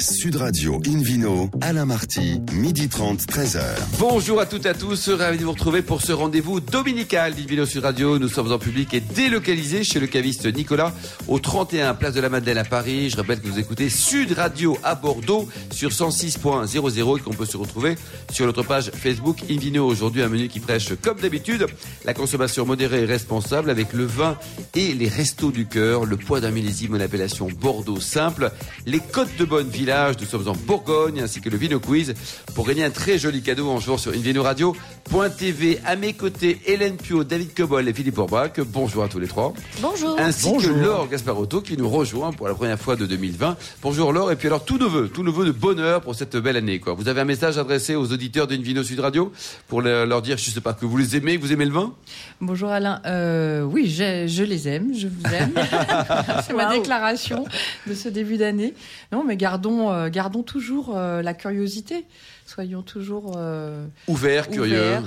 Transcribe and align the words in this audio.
Sud 0.00 0.36
Radio 0.36 0.80
Invino, 0.86 1.50
Alain 1.60 1.84
Marty, 1.84 2.40
midi 2.52 2.88
30, 2.88 3.20
13h. 3.22 3.60
Bonjour 3.98 4.40
à 4.40 4.46
toutes 4.46 4.64
et 4.66 4.68
à 4.68 4.74
tous, 4.74 5.08
ravi 5.08 5.38
de 5.38 5.44
vous 5.44 5.50
retrouver 5.50 5.82
pour 5.82 6.02
ce 6.02 6.12
rendez-vous 6.12 6.60
dominical 6.60 7.34
d'Invino 7.34 7.66
Sud 7.66 7.82
Radio. 7.82 8.16
Nous 8.20 8.28
sommes 8.28 8.52
en 8.52 8.60
public 8.60 8.94
et 8.94 9.00
délocalisés 9.00 9.82
chez 9.82 9.98
le 9.98 10.06
caviste 10.06 10.46
Nicolas 10.46 10.94
au 11.26 11.40
31 11.40 11.94
Place 11.94 12.14
de 12.14 12.20
la 12.20 12.28
Madeleine 12.28 12.58
à 12.58 12.64
Paris. 12.64 13.10
Je 13.10 13.16
rappelle 13.16 13.40
que 13.40 13.48
vous 13.48 13.58
écoutez 13.58 13.88
Sud 13.88 14.32
Radio 14.32 14.78
à 14.84 14.94
Bordeaux 14.94 15.48
sur 15.72 15.90
106.00 15.90 17.18
et 17.18 17.20
qu'on 17.20 17.34
peut 17.34 17.46
se 17.46 17.56
retrouver 17.56 17.96
sur 18.30 18.46
notre 18.46 18.62
page 18.62 18.92
Facebook 18.94 19.38
Invino. 19.50 19.84
Aujourd'hui, 19.84 20.22
un 20.22 20.28
menu 20.28 20.46
qui 20.46 20.60
prêche 20.60 20.92
comme 21.02 21.18
d'habitude 21.18 21.66
la 22.04 22.14
consommation 22.14 22.64
modérée 22.64 23.02
et 23.02 23.06
responsable 23.06 23.68
avec 23.68 23.92
le 23.92 24.04
vin 24.04 24.38
et 24.76 24.94
les 24.94 25.08
restos 25.08 25.50
du 25.50 25.66
cœur, 25.66 26.04
le 26.04 26.16
poids 26.16 26.40
d'un 26.40 26.52
millésime 26.52 26.94
en 26.94 27.00
appellation 27.00 27.48
Bordeaux 27.48 28.00
simple, 28.00 28.52
les 28.86 29.00
côtes 29.00 29.36
de 29.38 29.44
bonne 29.44 29.68
village. 29.88 30.16
Nous 30.20 30.26
sommes 30.26 30.48
en 30.48 30.52
Bourgogne 30.52 31.22
ainsi 31.22 31.40
que 31.40 31.48
le 31.48 31.56
Vino 31.56 31.80
Quiz 31.80 32.12
pour 32.54 32.66
gagner 32.66 32.84
un 32.84 32.90
très 32.90 33.16
joli 33.16 33.40
cadeau 33.40 33.70
en 33.70 33.80
jour 33.80 33.98
sur 33.98 34.12
Invino 34.12 34.42
Radio.tv. 34.42 35.80
À 35.86 35.96
mes 35.96 36.12
côtés, 36.12 36.60
Hélène 36.66 36.98
Pio, 36.98 37.24
David 37.24 37.54
Cobol 37.54 37.88
et 37.88 37.94
Philippe 37.94 38.18
Orbach. 38.18 38.60
Bonjour 38.66 39.04
à 39.04 39.08
tous 39.08 39.18
les 39.18 39.28
trois. 39.28 39.54
Bonjour. 39.80 40.18
Ainsi 40.20 40.54
que 40.58 40.68
Laure 40.68 41.08
Gasparotto 41.08 41.62
qui 41.62 41.78
nous 41.78 41.88
rejoint 41.88 42.32
pour 42.32 42.48
la 42.48 42.54
première 42.54 42.78
fois 42.78 42.96
de 42.96 43.06
2020. 43.06 43.56
Bonjour 43.80 44.12
Laure. 44.12 44.30
Et 44.30 44.36
puis 44.36 44.48
alors, 44.48 44.62
tout 44.62 44.76
neveu, 44.76 45.08
tout 45.08 45.22
neveu 45.22 45.46
de 45.46 45.52
bonheur 45.52 46.02
pour 46.02 46.14
cette 46.14 46.36
belle 46.36 46.58
année. 46.58 46.80
Quoi. 46.80 46.92
Vous 46.92 47.08
avez 47.08 47.22
un 47.22 47.24
message 47.24 47.56
adressé 47.56 47.94
aux 47.94 48.12
auditeurs 48.12 48.46
d'Invino 48.46 48.82
Sud 48.82 49.00
Radio 49.00 49.32
pour 49.68 49.80
leur 49.80 50.20
dire, 50.20 50.36
je 50.36 50.50
sais 50.50 50.60
pas, 50.60 50.74
que 50.74 50.84
vous 50.84 50.98
les 50.98 51.16
aimez, 51.16 51.38
que 51.38 51.40
vous 51.40 51.52
aimez 51.54 51.64
le 51.64 51.72
vin? 51.72 51.94
Bonjour 52.42 52.68
Alain. 52.68 53.00
Euh, 53.06 53.62
oui, 53.62 53.88
je, 53.88 54.42
les 54.42 54.68
aime, 54.68 54.92
je 54.94 55.08
vous 55.08 55.34
aime. 55.34 55.54
C'est 56.46 56.52
ma 56.52 56.74
déclaration 56.74 57.46
de 57.86 57.94
ce 57.94 58.10
début 58.10 58.36
d'année. 58.36 58.74
Non, 59.12 59.24
mais 59.24 59.38
gardons 59.38 59.77
euh, 59.78 60.08
gardons, 60.08 60.42
toujours 60.42 60.96
euh, 60.96 61.22
la 61.22 61.34
curiosité. 61.34 62.04
Soyons 62.46 62.82
toujours 62.82 63.34
euh, 63.36 63.86
ouverts, 64.06 64.48
curieux. 64.48 64.98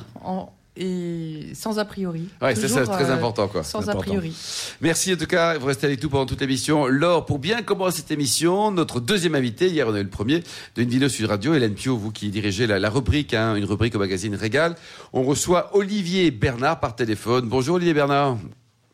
et 0.77 1.49
sans 1.53 1.79
a 1.79 1.85
priori. 1.85 2.29
Ouais, 2.41 2.55
c'est 2.55 2.67
très 2.67 3.09
important, 3.11 3.47
quoi. 3.47 3.63
Sans 3.63 3.89
a 3.89 3.95
priori. 3.95 4.35
Merci 4.79 5.13
en 5.13 5.17
tout 5.17 5.25
cas, 5.25 5.57
vous 5.57 5.65
restez 5.65 5.87
avec 5.87 6.01
nous 6.01 6.09
pendant 6.09 6.25
toute 6.25 6.41
l'émission. 6.41 6.87
Laure, 6.87 7.25
pour 7.25 7.39
bien 7.39 7.61
commencer 7.61 7.97
cette 7.97 8.11
émission, 8.11 8.71
notre 8.71 8.99
deuxième 8.99 9.35
invité, 9.35 9.67
hier 9.67 9.87
on 9.87 9.93
a 9.93 9.99
eu 9.99 10.03
le 10.03 10.09
premier, 10.09 10.43
de 10.75 10.81
une 10.81 10.89
vidéo 10.89 11.09
sur 11.09 11.29
Radio, 11.29 11.53
Hélène 11.53 11.73
Pio, 11.73 11.97
vous 11.97 12.11
qui 12.11 12.29
dirigez 12.29 12.67
la, 12.67 12.89
rubrique, 12.89 13.33
hein, 13.33 13.55
une 13.55 13.65
rubrique 13.65 13.95
au 13.95 13.99
magazine 13.99 14.35
Régal. 14.35 14.75
On 15.13 15.23
reçoit 15.23 15.75
Olivier 15.75 16.31
Bernard 16.31 16.79
par 16.79 16.95
téléphone. 16.95 17.47
Bonjour 17.47 17.75
Olivier 17.75 17.93
Bernard. 17.93 18.37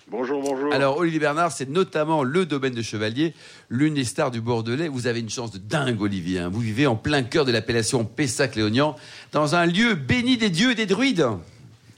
Bonjour, 0.09 0.41
bonjour. 0.41 0.73
Alors, 0.73 0.97
Olivier 0.97 1.19
Bernard, 1.19 1.51
c'est 1.51 1.67
notamment 1.67 2.23
le 2.23 2.45
domaine 2.45 2.73
de 2.73 2.81
Chevalier, 2.81 3.33
l'une 3.69 3.93
des 3.93 4.05
stars 4.05 4.31
du 4.31 4.39
Bordelais. 4.39 4.87
Vous 4.87 5.05
avez 5.05 5.19
une 5.19 5.29
chance 5.29 5.51
de 5.51 5.57
dingue, 5.57 6.01
Olivier. 6.01 6.39
Hein. 6.39 6.49
Vous 6.49 6.61
vivez 6.61 6.87
en 6.87 6.95
plein 6.95 7.23
cœur 7.23 7.43
de 7.43 7.51
l'appellation 7.51 8.05
Pessac-Léognan, 8.05 8.95
dans 9.33 9.55
un 9.55 9.65
lieu 9.65 9.95
béni 9.95 10.37
des 10.37 10.49
dieux 10.49 10.71
et 10.71 10.75
des 10.75 10.85
druides 10.85 11.27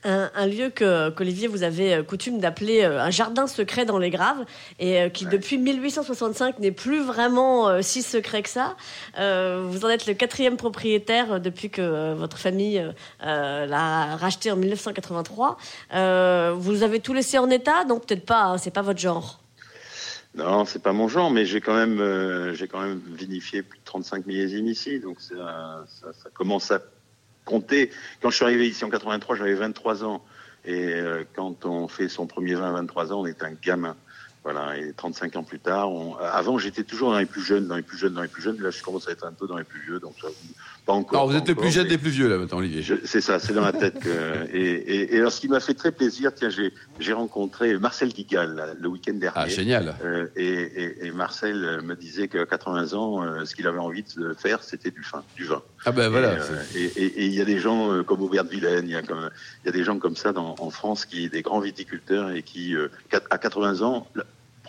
un, 0.03 0.47
lieu 0.47 0.69
que 0.69 1.09
qu'Olivier 1.09 1.47
vous 1.47 1.64
avez 1.64 1.95
euh, 1.95 2.03
coutume 2.03 2.39
d'appeler 2.39 2.83
euh, 2.83 3.02
un 3.02 3.09
jardin 3.09 3.47
secret 3.47 3.86
dans 3.86 3.97
les 3.97 4.09
graves 4.09 4.45
et 4.80 5.02
euh, 5.02 5.09
qui 5.09 5.25
depuis 5.25 5.58
1865 5.58 6.59
n'est 6.59 6.72
plus 6.72 7.02
vraiment 7.02 7.81
si 7.81 8.02
secret 8.02 8.42
que 8.42 8.50
ça. 8.50 8.75
vous 9.16 9.86
en 9.86 9.89
êtes 9.89 10.08
le 10.08 10.14
quatrième 10.14 10.58
propriétaire 10.58 11.39
depuis 11.39 11.70
que 11.70 12.14
votre 12.14 12.38
famille 12.38 12.83
l'a 13.22 14.16
racheté 14.16 14.52
en 14.52 14.55
1983. 14.55 15.58
vous 16.55 16.83
avez 16.83 17.00
tout 17.00 17.14
laissé 17.14 17.38
en 17.38 17.50
état, 17.50 17.86
donc 17.86 18.05
peut-être 18.05 18.25
pas, 18.25 18.44
hein, 18.44 18.58
c'est 18.58 18.72
pas 18.72 18.81
votre 18.81 19.00
genre. 19.00 19.39
Non, 20.36 20.66
c'est 20.66 20.81
pas 20.81 20.94
mon 20.94 21.08
genre, 21.08 21.31
mais 21.31 21.45
j'ai 21.45 21.61
quand 21.61 21.73
même, 21.73 22.53
j'ai 22.53 22.67
quand 22.67 22.81
même 22.81 23.02
vinifié 23.08 23.64
plus 23.64 23.80
de 23.80 23.86
35 23.86 24.25
millésimes 24.25 24.67
ici, 24.67 25.00
donc 25.00 25.20
ça, 25.20 25.86
ça 25.88 26.30
commence 26.33 26.72
à 26.72 26.80
compter. 27.50 27.92
Quand 28.22 28.30
je 28.30 28.36
suis 28.36 28.45
arrivé 28.45 28.67
ici 28.67 28.86
en 28.86 28.89
83, 28.89 29.36
j'avais 29.36 29.55
23 29.55 30.03
ans. 30.05 30.23
Et 30.66 30.93
euh, 30.93 31.23
quand 31.36 31.65
on 31.65 31.87
fait 31.87 32.10
son 32.10 32.27
premier 32.27 32.54
vin 32.54 32.70
à 32.70 32.71
23 32.73 33.11
ans, 33.11 33.21
on 33.21 33.26
est 33.26 33.43
un 33.43 33.54
gamin. 33.54 33.95
Voilà, 34.43 34.77
et 34.77 34.93
35 34.93 35.36
ans 35.36 35.43
plus 35.43 35.59
tard, 35.59 35.89
avant 36.21 36.58
j'étais 36.58 36.86
toujours 36.86 37.11
dans 37.11 37.20
les 37.20 37.26
plus 37.26 37.42
jeunes, 37.42 37.67
dans 37.67 37.76
les 37.76 37.82
plus 37.82 37.98
jeunes, 37.98 38.14
dans 38.14 38.21
les 38.21 38.30
plus 38.30 38.42
jeunes. 38.42 38.59
Là, 38.61 38.70
je 38.70 38.82
commence 38.82 39.09
à 39.09 39.11
être 39.11 39.26
un 39.26 39.33
peu 39.33 39.48
dans 39.48 39.58
les 39.58 39.65
plus 39.65 39.82
vieux, 39.82 39.99
donc 39.99 40.15
pas 40.89 40.95
encore. 40.95 41.27
vous 41.27 41.36
êtes 41.36 41.48
le 41.48 41.55
plus 41.55 41.70
jeune 41.70 41.88
des 41.88 41.98
plus 41.98 42.10
vieux 42.10 42.27
là 42.27 42.38
maintenant, 42.38 42.58
Olivier. 42.58 42.83
C'est 43.05 43.22
ça, 43.22 43.39
c'est 43.39 43.54
dans 43.54 43.61
la 43.61 43.73
tête 43.73 44.00
que. 44.00 44.10
Et, 44.54 45.14
et, 45.14 45.17
alors, 45.20 45.32
ce 45.32 45.39
qui 45.39 45.48
m'a 45.48 45.60
fait 45.60 45.73
très 45.73 45.92
plaisir, 45.92 46.33
tiens, 46.33 46.50
j'ai 46.50 47.14
rencontré 47.14 47.77
Marcel 47.77 48.10
Guigal 48.10 48.76
le 48.80 48.88
week-end 48.88 49.14
dernier. 49.14 49.38
Ah, 49.39 49.48
génial. 49.48 49.95
Euh, 50.04 50.27
et, 50.36 51.08
et, 51.08 51.11
Marcel 51.11 51.82
me 51.83 51.95
disait 51.95 52.27
qu'à 52.27 52.45
80 52.45 52.94
ans, 52.94 53.23
euh, 53.23 53.45
ce 53.45 53.54
qu'il 53.54 53.67
avait 53.67 53.80
envie 53.80 54.04
de 54.04 54.33
faire, 54.33 54.64
c'était 54.64 54.92
du 54.92 55.02
vin, 55.02 55.23
du 55.36 55.45
vin. 55.45 55.61
Ah 55.86 55.92
ben 55.92 56.10
voilà. 56.10 56.30
Euh, 56.30 56.64
et 56.76 57.26
il 57.26 57.33
y 57.33 57.42
a 57.42 57.45
des 57.45 57.60
gens 57.60 58.04
comme 58.04 58.21
Aubert 58.21 58.45
de 58.45 58.50
Vilaine, 58.50 58.86
il 58.88 58.92
y 58.92 59.66
y 59.66 59.70
a 59.70 59.71
des 59.71 59.83
gens 59.83 60.00
comme 60.00 60.16
ça 60.16 60.32
dans, 60.33 60.56
en 60.60 60.70
France 60.70 61.06
qui 61.06 61.30
des 61.30 61.42
grands 61.42 61.60
viticulteurs 61.60 62.32
et 62.32 62.42
qui 62.42 62.76
à 63.30 63.38
80 63.38 63.82
ans 63.82 64.08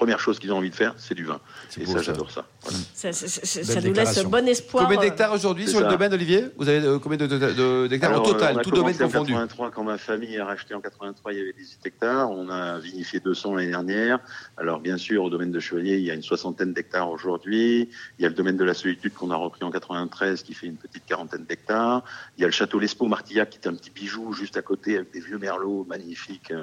première 0.01 0.19
chose 0.19 0.39
qu'ils 0.39 0.51
ont 0.51 0.57
envie 0.57 0.71
de 0.71 0.75
faire, 0.75 0.95
c'est 0.97 1.15
du 1.15 1.25
vin. 1.25 1.39
Et 1.79 1.85
ça, 1.85 2.01
j'adore 2.01 2.31
ça. 2.31 2.47
Ça, 2.95 3.13
ça 3.13 3.81
nous 3.83 3.93
laisse 3.93 4.25
bon 4.25 4.49
espoir. 4.49 4.85
Combien 4.85 4.99
d'hectares 4.99 5.35
aujourd'hui 5.35 5.69
sur 5.69 5.83
le 5.83 5.89
domaine, 5.89 6.15
Olivier 6.15 6.47
Vous 6.57 6.71
avez 6.71 6.79
euh, 6.87 6.99
combien 6.99 7.19
d'hectares 7.19 8.23
au 8.23 8.25
total, 8.25 8.63
tout 8.63 8.71
domaine 8.71 8.97
confondu 8.97 9.35
En 9.35 9.45
83, 9.45 9.71
quand 9.73 9.85
ma 9.85 9.99
famille 9.99 10.39
a 10.39 10.47
racheté 10.47 10.73
en 10.73 10.81
83, 10.81 11.35
il 11.35 11.39
y 11.39 11.43
avait 11.43 11.53
18 11.53 11.85
hectares. 11.85 12.31
On 12.31 12.49
a 12.49 12.79
vinifié 12.79 13.21
200 13.21 13.57
l'année 13.57 13.69
dernière. 13.69 14.21
Alors, 14.57 14.81
bien 14.81 14.97
sûr, 14.97 15.23
au 15.23 15.29
domaine 15.29 15.51
de 15.51 15.61
Chevalier, 15.61 15.99
il 15.99 16.05
y 16.05 16.11
a 16.11 16.15
une 16.15 16.23
soixantaine 16.23 16.73
d'hectares 16.73 17.11
aujourd'hui. 17.11 17.91
Il 18.19 18.23
y 18.23 18.25
a 18.25 18.31
le 18.31 18.35
domaine 18.35 18.57
de 18.57 18.65
la 18.65 18.73
solitude 18.73 19.13
qu'on 19.13 19.31
a 19.31 19.37
repris 19.37 19.65
en 19.65 19.71
93, 19.71 20.43
qui 20.43 20.55
fait 20.55 20.67
une 20.67 20.77
petite 20.77 21.05
quarantaine 21.05 21.45
d'hectares. 21.45 22.05
Il 22.39 22.41
y 22.41 22.45
a 22.45 22.47
le 22.47 22.53
château 22.53 22.79
Lespo 22.79 23.07
Martillac, 23.07 23.51
qui 23.51 23.59
est 23.59 23.69
un 23.69 23.75
petit 23.75 23.91
bijou 23.91 24.33
juste 24.33 24.57
à 24.57 24.63
côté, 24.63 24.97
avec 24.97 25.13
des 25.13 25.21
vieux 25.21 25.39
merlots 25.39 25.85
magnifiques. 25.87 26.55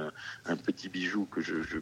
Un, 0.47 0.55
petit 0.55 0.89
bijou 0.89 1.27
que 1.29 1.39
je, 1.39 1.61
je 1.61 1.77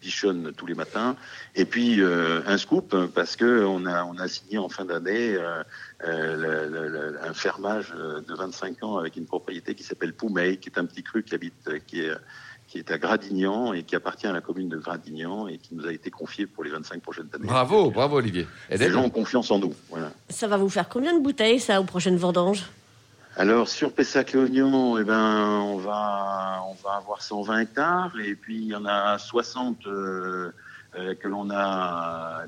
bichonne 0.00 0.52
tous 0.56 0.66
les 0.66 0.74
matins. 0.74 1.16
Et 1.54 1.64
puis 1.64 2.00
euh, 2.00 2.42
un 2.46 2.58
scoop 2.58 2.96
parce 3.14 3.36
que 3.36 3.64
on 3.64 3.86
a 3.86 4.04
on 4.04 4.18
a 4.18 4.28
signé 4.28 4.58
en 4.58 4.68
fin 4.68 4.84
d'année 4.84 5.34
euh, 5.34 5.62
euh, 6.06 7.12
un 7.22 7.34
fermage 7.34 7.92
de 7.92 8.34
25 8.34 8.82
ans 8.82 8.98
avec 8.98 9.16
une 9.16 9.26
propriété 9.26 9.74
qui 9.74 9.82
s'appelle 9.82 10.12
Poumey, 10.12 10.56
qui 10.56 10.68
est 10.68 10.78
un 10.78 10.86
petit 10.86 11.02
cru 11.02 11.22
qui 11.22 11.34
habite 11.34 11.68
qui 11.86 12.00
est 12.00 12.12
qui 12.68 12.78
est 12.78 12.90
à 12.92 12.98
Gradignan 12.98 13.72
et 13.72 13.82
qui 13.82 13.96
appartient 13.96 14.28
à 14.28 14.32
la 14.32 14.40
commune 14.40 14.68
de 14.68 14.76
Gradignan 14.76 15.48
et 15.48 15.58
qui 15.58 15.74
nous 15.74 15.86
a 15.86 15.92
été 15.92 16.08
confié 16.08 16.46
pour 16.46 16.62
les 16.62 16.70
25 16.70 17.02
prochaines 17.02 17.28
années. 17.34 17.48
Bravo, 17.48 17.90
bravo 17.90 18.18
Olivier. 18.18 18.46
Les 18.70 18.90
gens 18.90 19.02
ont 19.02 19.10
confiance 19.10 19.50
en 19.50 19.58
nous. 19.58 19.74
Voilà. 19.88 20.12
Ça 20.28 20.46
va 20.46 20.56
vous 20.56 20.68
faire 20.68 20.88
combien 20.88 21.18
de 21.18 21.22
bouteilles 21.22 21.58
ça 21.58 21.80
aux 21.80 21.84
prochaines 21.84 22.16
vendanges? 22.16 22.70
Alors 23.40 23.70
sur 23.70 23.94
Pessac-Léognan, 23.94 24.98
eh 24.98 25.04
ben, 25.04 25.62
on 25.64 25.78
va 25.78 26.62
on 26.68 26.74
va 26.74 26.96
avoir 26.96 27.22
120 27.22 27.60
hectares 27.60 28.12
et 28.22 28.34
puis 28.34 28.56
il 28.56 28.66
y 28.66 28.74
en 28.74 28.84
a 28.84 29.16
60 29.16 29.86
euh, 29.86 30.52
euh, 30.94 31.14
que 31.14 31.26
l'on 31.26 31.50
a 31.50 32.42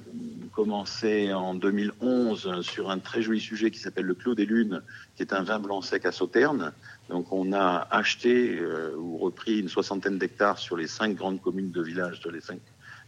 commencé 0.52 1.32
en 1.32 1.54
2011 1.54 2.60
sur 2.60 2.91
un 2.91 2.98
très 2.98 3.22
joli 3.22 3.41
sujet 3.41 3.70
qui 3.70 3.78
s'appelle 3.78 4.04
le 4.04 4.12
Clos 4.12 4.34
des 4.34 4.44
Lunes, 4.44 4.82
qui 5.16 5.22
est 5.22 5.32
un 5.32 5.42
vin 5.42 5.60
blanc 5.60 5.81
sec 5.81 6.04
à 6.04 6.12
Sauterne. 6.12 6.75
Donc 7.08 7.32
on 7.32 7.54
a 7.54 7.88
acheté 7.91 8.58
euh, 8.58 8.94
ou 8.94 9.16
repris 9.16 9.60
une 9.60 9.70
soixantaine 9.70 10.19
d'hectares 10.19 10.58
sur 10.58 10.76
les 10.76 10.88
cinq 10.88 11.16
grandes 11.16 11.41
communes 11.41 11.70
de 11.70 11.81
villages, 11.81 12.20
sur 12.20 12.31
les 12.31 12.42
cinq 12.42 12.60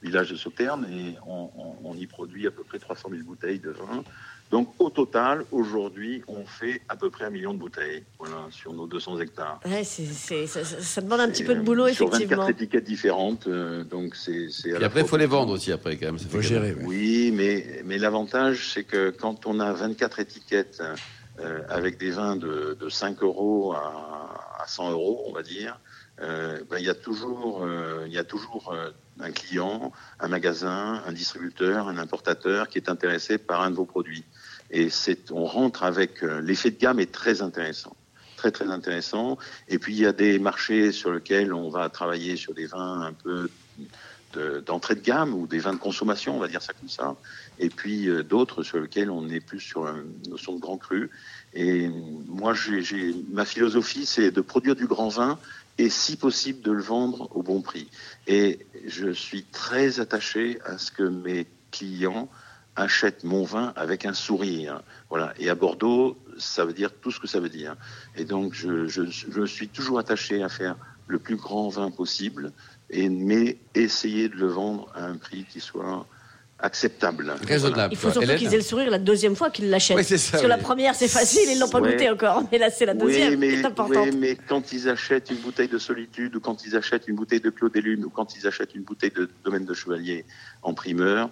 villages 0.02 0.30
de 0.30 0.36
Sauterne, 0.36 0.86
et 0.90 1.16
on, 1.26 1.50
on 1.84 1.94
y 1.96 2.06
produit 2.06 2.46
à 2.46 2.50
peu 2.50 2.64
près 2.64 2.78
300 2.78 3.10
000 3.10 3.24
bouteilles 3.24 3.58
de 3.58 3.72
vin. 3.72 4.02
Donc 4.50 4.74
au 4.78 4.90
total, 4.90 5.44
aujourd'hui, 5.50 6.22
on 6.28 6.44
fait 6.44 6.80
à 6.88 6.96
peu 6.96 7.10
près 7.10 7.24
un 7.24 7.30
million 7.30 7.54
de 7.54 7.58
bouteilles 7.58 8.04
voilà, 8.18 8.46
sur 8.50 8.72
nos 8.72 8.86
200 8.86 9.20
hectares. 9.20 9.60
Ouais, 9.64 9.82
ça, 9.84 11.00
demande 11.00 11.20
un 11.20 11.28
petit 11.28 11.44
peu 11.44 11.54
de 11.54 11.60
boulot, 11.60 11.86
effectivement. 11.86 12.18
Sur 12.18 12.28
24 12.28 12.50
étiquettes 12.50 12.84
différentes. 12.84 13.46
Euh, 13.46 13.84
donc 13.84 14.14
c'est, 14.14 14.48
Et 14.66 14.84
après, 14.84 15.00
il 15.00 15.06
faut 15.06 15.16
les 15.16 15.26
vendre 15.26 15.52
aussi, 15.52 15.72
après, 15.72 15.96
quand 15.96 16.06
même. 16.06 16.18
Il 16.20 16.28
faut 16.28 16.40
gérer. 16.40 16.74
Oui, 16.84 17.32
mais, 17.34 17.82
mais 17.84 17.98
l'avantage, 17.98 18.72
c'est 18.72 18.84
que 18.84 19.10
quand 19.10 19.46
on 19.46 19.60
a 19.60 19.72
24 19.72 20.20
étiquettes 20.20 20.82
euh, 21.40 21.62
avec 21.68 21.98
des 21.98 22.12
vins 22.12 22.36
de, 22.36 22.76
de 22.78 22.88
5 22.88 23.22
euros 23.22 23.72
à, 23.72 24.62
à, 24.62 24.66
100 24.68 24.92
euros, 24.92 25.24
on 25.26 25.32
va 25.32 25.42
dire, 25.42 25.80
euh, 26.20 26.60
ben, 26.70 26.78
il 26.78 26.84
y 26.84 26.90
a 26.90 26.94
toujours, 26.94 27.66
il 28.06 28.12
y 28.12 28.18
a 28.18 28.24
toujours 28.24 28.74
un 29.20 29.30
client, 29.30 29.92
un 30.20 30.28
magasin, 30.28 31.02
un 31.06 31.12
distributeur, 31.12 31.88
un 31.88 31.98
importateur 31.98 32.68
qui 32.68 32.78
est 32.78 32.88
intéressé 32.88 33.38
par 33.38 33.62
un 33.62 33.70
de 33.70 33.76
vos 33.76 33.84
produits. 33.84 34.24
Et 34.70 34.90
c'est, 34.90 35.30
on 35.30 35.44
rentre 35.44 35.84
avec 35.84 36.22
euh, 36.22 36.40
l'effet 36.40 36.70
de 36.70 36.78
gamme 36.78 36.98
est 36.98 37.12
très 37.12 37.42
intéressant, 37.42 37.96
très 38.36 38.50
très 38.50 38.68
intéressant. 38.68 39.38
Et 39.68 39.78
puis 39.78 39.94
il 39.94 40.00
y 40.00 40.06
a 40.06 40.12
des 40.12 40.38
marchés 40.38 40.92
sur 40.92 41.12
lesquels 41.12 41.52
on 41.52 41.68
va 41.68 41.88
travailler 41.88 42.36
sur 42.36 42.54
des 42.54 42.66
vins 42.66 43.02
un 43.02 43.12
peu 43.12 43.48
d'entrée 44.66 44.94
de, 44.94 45.00
gamme 45.00 45.34
ou 45.34 45.46
des 45.46 45.58
vins 45.58 45.72
de 45.72 45.78
consommation, 45.78 46.36
on 46.36 46.40
va 46.40 46.48
dire 46.48 46.62
ça 46.62 46.72
comme 46.72 46.88
ça. 46.88 47.16
Et 47.58 47.68
puis 47.68 48.08
euh, 48.08 48.22
d'autres 48.22 48.62
sur 48.62 48.78
lesquels 48.78 49.10
on 49.10 49.28
est 49.28 49.40
plus 49.40 49.60
sur 49.60 49.86
une 49.86 50.30
notion 50.30 50.54
de 50.54 50.60
grand 50.60 50.78
cru. 50.78 51.10
Et 51.54 51.88
moi, 52.26 52.54
j'ai, 52.54 53.14
ma 53.30 53.44
philosophie, 53.44 54.06
c'est 54.06 54.30
de 54.30 54.40
produire 54.40 54.74
du 54.74 54.86
grand 54.86 55.08
vin 55.08 55.38
et 55.78 55.88
si 55.88 56.16
possible 56.16 56.62
de 56.62 56.72
le 56.72 56.82
vendre 56.82 57.28
au 57.36 57.42
bon 57.42 57.60
prix. 57.60 57.88
Et 58.26 58.66
je 58.86 59.12
suis 59.12 59.44
très 59.44 60.00
attaché 60.00 60.58
à 60.64 60.78
ce 60.78 60.90
que 60.90 61.02
mes 61.02 61.46
clients 61.70 62.28
achète 62.76 63.24
mon 63.24 63.44
vin 63.44 63.72
avec 63.76 64.04
un 64.04 64.14
sourire. 64.14 64.82
Voilà. 65.10 65.32
Et 65.38 65.48
à 65.48 65.54
Bordeaux, 65.54 66.18
ça 66.38 66.64
veut 66.64 66.72
dire 66.72 66.90
tout 66.92 67.10
ce 67.10 67.20
que 67.20 67.26
ça 67.26 67.40
veut 67.40 67.48
dire. 67.48 67.76
Et 68.16 68.24
donc, 68.24 68.54
je, 68.54 68.86
je 68.88 69.46
suis 69.46 69.68
toujours 69.68 69.98
attaché 69.98 70.42
à 70.42 70.48
faire 70.48 70.76
le 71.06 71.18
plus 71.18 71.36
grand 71.36 71.68
vin 71.68 71.90
possible, 71.90 72.52
et, 72.94 73.08
mais 73.08 73.58
essayer 73.74 74.28
de 74.28 74.36
le 74.36 74.46
vendre 74.46 74.88
à 74.94 75.04
un 75.04 75.16
prix 75.16 75.44
qui 75.50 75.60
soit 75.60 76.06
acceptable. 76.60 77.34
Raisonnable. 77.46 77.92
Il 77.92 77.98
faut 77.98 78.10
surtout 78.10 78.34
qu'ils 78.36 78.54
aient 78.54 78.56
le 78.56 78.62
sourire 78.62 78.90
la 78.90 78.98
deuxième 78.98 79.36
fois 79.36 79.50
qu'ils 79.50 79.68
l'achètent. 79.68 79.96
Oui, 79.96 80.04
c'est 80.04 80.16
ça, 80.16 80.38
Sur 80.38 80.48
la 80.48 80.56
oui. 80.56 80.62
première, 80.62 80.94
c'est 80.94 81.08
facile, 81.08 81.42
ils 81.50 81.58
l'ont 81.58 81.68
pas 81.68 81.80
Ouais. 81.80 81.90
goûté 81.92 82.08
encore. 82.08 82.44
Mais 82.50 82.58
là, 82.58 82.70
c'est 82.70 82.86
la 82.86 82.94
deuxième 82.94 83.30
oui, 83.32 83.36
mais, 83.36 83.48
qui 83.48 83.54
est 83.56 83.66
importante. 83.66 84.06
oui, 84.12 84.16
mais 84.16 84.36
quand 84.48 84.72
ils 84.72 84.88
achètent 84.88 85.30
une 85.30 85.38
bouteille 85.38 85.68
de 85.68 85.78
solitude, 85.78 86.36
ou 86.36 86.40
quand 86.40 86.64
ils 86.64 86.76
achètent 86.76 87.08
une 87.08 87.16
bouteille 87.16 87.40
de 87.40 87.50
Claude 87.50 87.72
des 87.72 87.82
Lunes, 87.82 88.04
ou 88.04 88.08
quand 88.10 88.36
ils 88.36 88.46
achètent 88.46 88.74
une 88.74 88.82
bouteille 88.82 89.10
de 89.10 89.28
domaine 89.44 89.64
de 89.66 89.74
chevalier 89.74 90.24
en 90.62 90.72
primeur, 90.72 91.28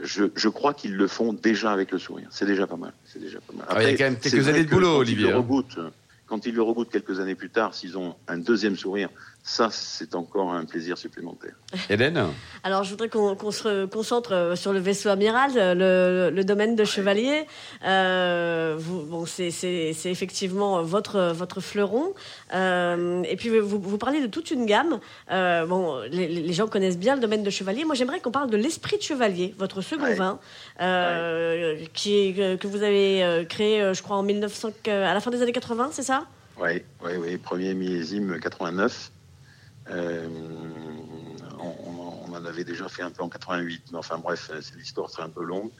je, 0.00 0.24
je 0.36 0.48
crois 0.50 0.74
qu'ils 0.74 0.94
le 0.94 1.08
font 1.08 1.32
déjà 1.32 1.72
avec 1.72 1.90
le 1.90 1.98
sourire. 1.98 2.28
C'est 2.30 2.46
déjà 2.46 2.66
pas 2.66 2.76
mal. 2.76 2.92
C'est 3.06 3.18
déjà 3.20 3.38
pas 3.40 3.54
mal. 3.54 3.66
Ah, 3.70 3.82
il 3.82 3.90
y 3.90 3.94
a 3.94 3.96
quand 3.96 4.04
même 4.04 4.18
quelques 4.18 4.46
années 4.46 4.64
de 4.64 4.68
que 4.68 4.74
boulot, 4.74 4.88
quand 4.92 4.98
Olivier, 4.98 5.24
Ils 5.24 5.28
le 5.30 5.34
hein. 5.34 5.38
regoûtent, 5.38 5.78
quand 6.26 6.44
ils 6.46 6.54
le 6.54 6.62
regoûtent 6.62 6.90
quelques 6.90 7.18
années 7.18 7.34
plus 7.34 7.50
tard, 7.50 7.74
s'ils 7.74 7.96
ont 7.96 8.14
un 8.28 8.36
deuxième 8.38 8.76
sourire, 8.76 9.08
ça, 9.48 9.68
c'est 9.70 10.16
encore 10.16 10.52
un 10.52 10.64
plaisir 10.64 10.98
supplémentaire. 10.98 11.54
Hélène 11.88 12.20
Alors, 12.64 12.82
je 12.82 12.90
voudrais 12.90 13.08
qu'on 13.08 13.50
se 13.52 13.86
concentre 13.86 14.32
euh, 14.34 14.56
sur 14.56 14.72
le 14.72 14.80
vaisseau 14.80 15.08
amiral, 15.08 15.52
euh, 15.56 16.28
le, 16.30 16.34
le 16.34 16.44
domaine 16.44 16.74
de 16.74 16.84
chevalier. 16.84 17.46
Euh, 17.86 18.74
vous, 18.76 19.02
bon, 19.02 19.24
c'est 19.24 19.46
effectivement 20.04 20.82
votre, 20.82 21.30
votre 21.32 21.60
fleuron. 21.60 22.12
Euh, 22.54 23.22
et 23.22 23.36
puis, 23.36 23.56
vous, 23.60 23.78
vous 23.80 23.98
parlez 23.98 24.20
de 24.20 24.26
toute 24.26 24.50
une 24.50 24.66
gamme. 24.66 24.98
Euh, 25.30 25.64
bon, 25.64 26.00
les, 26.10 26.26
les 26.26 26.52
gens 26.52 26.66
connaissent 26.66 26.98
bien 26.98 27.14
le 27.14 27.20
domaine 27.20 27.44
de 27.44 27.50
chevalier. 27.50 27.84
Moi, 27.84 27.94
j'aimerais 27.94 28.18
qu'on 28.18 28.32
parle 28.32 28.50
de 28.50 28.56
l'esprit 28.56 28.96
de 28.96 29.02
chevalier, 29.02 29.54
votre 29.58 29.80
second 29.80 30.02
Ouais. 30.06 30.14
vin, 30.14 30.40
euh, 30.80 31.76
qui 31.94 32.34
que- 32.34 32.66
vous 32.66 32.82
avez 32.82 33.46
créé, 33.48 33.92
je 33.94 34.02
crois, 34.02 34.16
en 34.16 34.22
1900, 34.24 34.70
à 34.88 35.14
la 35.14 35.20
fin 35.20 35.30
des 35.30 35.40
années 35.40 35.52
80, 35.52 35.90
c'est 35.92 36.02
ça? 36.02 36.24
Oui, 36.60 36.82
oui, 37.04 37.12
oui. 37.20 37.36
Premier 37.38 37.74
millésime 37.74 38.40
89. 38.40 39.12
Euh, 39.90 40.28
on, 41.58 42.32
en 42.34 42.44
avait 42.44 42.64
déjà 42.64 42.88
fait 42.88 43.02
un 43.02 43.10
peu 43.10 43.22
en 43.22 43.28
88, 43.28 43.84
mais 43.92 43.98
enfin 43.98 44.18
bref, 44.18 44.50
c'est 44.60 44.76
l'histoire 44.76 45.08
serait 45.10 45.22
un 45.22 45.28
peu 45.30 45.42
longue. 45.42 45.70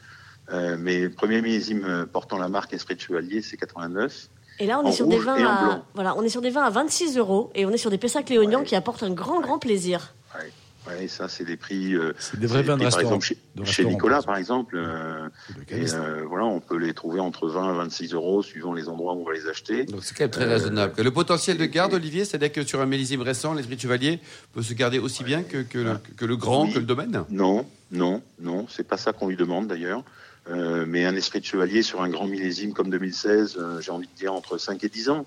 Euh, 0.51 0.75
mais 0.79 1.09
premier 1.09 1.41
millésime 1.41 1.83
euh, 1.85 2.05
portant 2.05 2.37
la 2.37 2.47
marque 2.47 2.73
Esprit 2.73 2.95
de 2.95 3.01
Chevalier, 3.01 3.41
c'est 3.41 3.57
89. 3.57 4.29
Et 4.59 4.65
là, 4.65 4.79
on 4.79 4.87
est 4.87 4.91
sur 4.91 5.07
des 5.07 5.19
vins 5.19 5.35
à, 5.45 5.83
voilà, 5.93 6.15
on 6.17 6.23
est 6.23 6.29
sur 6.29 6.41
des 6.41 6.49
vins 6.49 6.63
à 6.63 6.69
26 6.69 7.17
euros 7.17 7.51
et 7.53 7.65
on 7.65 7.71
est 7.71 7.77
sur 7.77 7.91
des 7.91 7.97
Pessac 7.97 8.29
Léognan 8.29 8.59
Ouais. 8.59 8.65
qui 8.65 8.75
apportent 8.75 9.03
un 9.03 9.11
grand, 9.11 9.39
grand 9.41 9.59
plaisir. 9.59 10.15
Ouais, 10.35 10.51
ouais, 10.87 11.07
ça 11.07 11.27
c'est 11.27 11.43
des 11.43 11.57
prix. 11.57 11.95
euh, 11.95 12.13
C'est 12.19 12.39
des 12.39 12.47
vrais 12.47 12.63
vins 12.63 12.77
de 12.77 12.83
Par 12.89 12.99
exemple, 12.99 13.27
chez, 13.65 13.85
Nicolas, 13.85 14.21
par 14.21 14.37
exemple, 14.37 14.75
euh, 14.77 15.27
et, 15.69 15.93
euh, 15.93 16.23
voilà, 16.27 16.45
on 16.45 16.59
peut 16.59 16.77
les 16.77 16.93
trouver 16.93 17.19
entre 17.19 17.47
20 17.49 17.73
et 17.73 17.77
26 17.77 18.13
euros 18.13 18.41
suivant 18.43 18.73
les 18.73 18.87
endroits 18.89 19.13
où 19.13 19.21
on 19.21 19.25
va 19.25 19.33
les 19.33 19.47
acheter. 19.47 19.85
Donc 19.85 20.03
c'est 20.03 20.15
quand 20.15 20.23
même 20.25 20.31
très 20.31 20.45
Euh, 20.45 20.49
raisonnable. 20.53 20.93
Le 21.01 21.11
potentiel 21.11 21.57
de 21.57 21.65
garde, 21.65 21.93
Olivier, 21.93 22.25
c'est-à-dire 22.25 22.51
que 22.51 22.63
sur 22.65 22.81
un 22.81 22.85
millésime 22.85 23.21
récent, 23.21 23.53
l'esprit 23.53 23.75
de 23.75 23.81
chevalier 23.81 24.19
peut 24.53 24.61
se 24.63 24.73
garder 24.73 24.99
aussi 24.99 25.23
bien 25.23 25.43
que, 25.43 25.61
que, 25.63 25.77
le, 25.79 25.93
que 26.15 26.25
le 26.25 26.35
grand, 26.37 26.65
Oui. 26.65 26.73
que 26.73 26.79
le 26.79 26.85
domaine? 26.85 27.23
Non, 27.29 27.65
non, 27.91 28.21
non, 28.41 28.65
c'est 28.69 28.87
pas 28.87 28.97
ça 28.97 29.13
qu'on 29.13 29.27
lui 29.27 29.35
demande 29.37 29.67
d'ailleurs. 29.67 30.03
Euh, 30.49 30.85
mais 30.87 31.05
un 31.05 31.13
esprit 31.15 31.41
de 31.41 31.45
chevalier 31.45 31.81
sur 31.83 32.01
un 32.01 32.07
grand 32.09 32.25
millésime 32.25 32.71
comme 32.71 32.89
2016, 32.89 33.57
euh, 33.59 33.81
j'ai 33.81 33.91
envie 33.91 34.07
de 34.07 34.17
dire 34.17 34.33
entre 34.33 34.57
5 34.57 34.81
et 34.83 34.87
10 34.87 35.09
ans. 35.09 35.25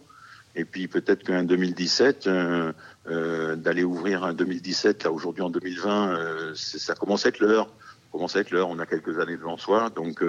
Et 0.56 0.64
puis 0.64 0.88
peut-être 0.88 1.22
qu'un 1.22 1.44
2017, 1.44 2.26
euh, 2.26 2.72
euh, 3.08 3.56
d'aller 3.56 3.84
ouvrir 3.84 4.24
un 4.24 4.32
2017, 4.34 5.04
là 5.04 5.12
aujourd'hui 5.12 5.42
en 5.42 5.50
2020, 5.50 6.12
euh, 6.12 6.52
ça 6.54 6.94
commence 6.94 7.24
à 7.26 7.28
être 7.28 7.38
l'heure. 7.40 7.68
Commence 8.12 8.34
à 8.34 8.40
être 8.40 8.50
l'heure, 8.50 8.68
on 8.68 8.80
a 8.80 8.86
quelques 8.86 9.20
années 9.20 9.36
devant 9.36 9.56
soi. 9.56 9.88
Donc 9.94 10.24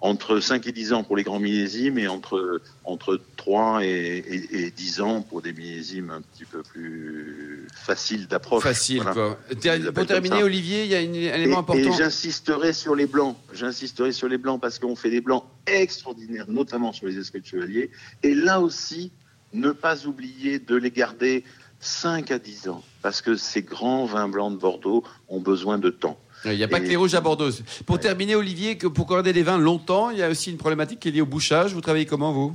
entre 0.00 0.40
5 0.40 0.66
et 0.68 0.72
10 0.72 0.94
ans 0.94 1.04
pour 1.04 1.18
les 1.18 1.22
grands 1.22 1.38
millésimes 1.38 1.98
et 1.98 2.08
entre, 2.08 2.62
entre 2.84 3.20
3 3.36 3.84
et, 3.84 3.86
et, 3.86 4.64
et 4.64 4.70
10 4.70 5.02
ans 5.02 5.20
pour 5.20 5.42
des 5.42 5.52
millésimes 5.52 6.08
un 6.08 6.22
petit 6.22 6.46
peu 6.46 6.62
plus 6.62 7.66
faciles 7.74 8.26
d'approche. 8.26 8.62
Facile, 8.62 9.02
Voilà. 9.02 9.12
quoi. 9.12 9.38
Pour 9.92 10.06
terminer. 10.06 10.42
Olivier, 10.42 10.84
il 10.84 10.88
y 10.90 10.94
a 10.94 10.98
un 11.00 11.12
Et, 11.12 11.24
élément 11.26 11.56
et 11.56 11.58
important. 11.58 11.92
j'insisterai 11.92 12.72
sur 12.72 12.94
les 12.94 13.04
blancs. 13.06 13.36
J'insisterai 13.52 14.12
sur 14.12 14.28
les 14.28 14.38
blancs 14.38 14.58
parce 14.58 14.78
qu'on 14.78 14.96
fait 14.96 15.10
des 15.10 15.20
blancs 15.20 15.44
extraordinaires, 15.66 16.46
notamment 16.48 16.94
sur 16.94 17.06
les 17.06 17.18
esprits 17.18 17.42
de 17.42 17.46
chevalier. 17.46 17.90
Et 18.22 18.34
là 18.34 18.62
aussi, 18.62 19.12
ne 19.56 19.72
pas 19.72 20.06
oublier 20.06 20.58
de 20.58 20.76
les 20.76 20.90
garder 20.90 21.44
5 21.80 22.30
à 22.30 22.38
10 22.38 22.68
ans. 22.68 22.82
Parce 23.02 23.20
que 23.22 23.36
ces 23.36 23.62
grands 23.62 24.04
vins 24.06 24.28
blancs 24.28 24.52
de 24.52 24.58
Bordeaux 24.58 25.04
ont 25.28 25.40
besoin 25.40 25.78
de 25.78 25.90
temps. 25.90 26.18
Il 26.44 26.52
n'y 26.52 26.62
a 26.62 26.68
pas 26.68 26.78
Et- 26.78 26.84
que 26.84 26.88
les 26.88 26.96
rouges 26.96 27.14
à 27.14 27.20
Bordeaux. 27.20 27.50
Pour 27.86 27.96
Ouais. 27.96 28.00
terminer, 28.00 28.36
Olivier, 28.36 28.76
que 28.78 28.86
pour 28.86 29.08
garder 29.08 29.32
les 29.32 29.42
vins 29.42 29.58
longtemps, 29.58 30.10
il 30.10 30.18
y 30.18 30.22
a 30.22 30.28
aussi 30.28 30.50
une 30.50 30.58
problématique 30.58 31.00
qui 31.00 31.08
est 31.08 31.10
liée 31.10 31.20
au 31.20 31.26
bouchage. 31.26 31.72
Vous 31.74 31.80
travaillez 31.80 32.06
comment, 32.06 32.32
vous? 32.32 32.54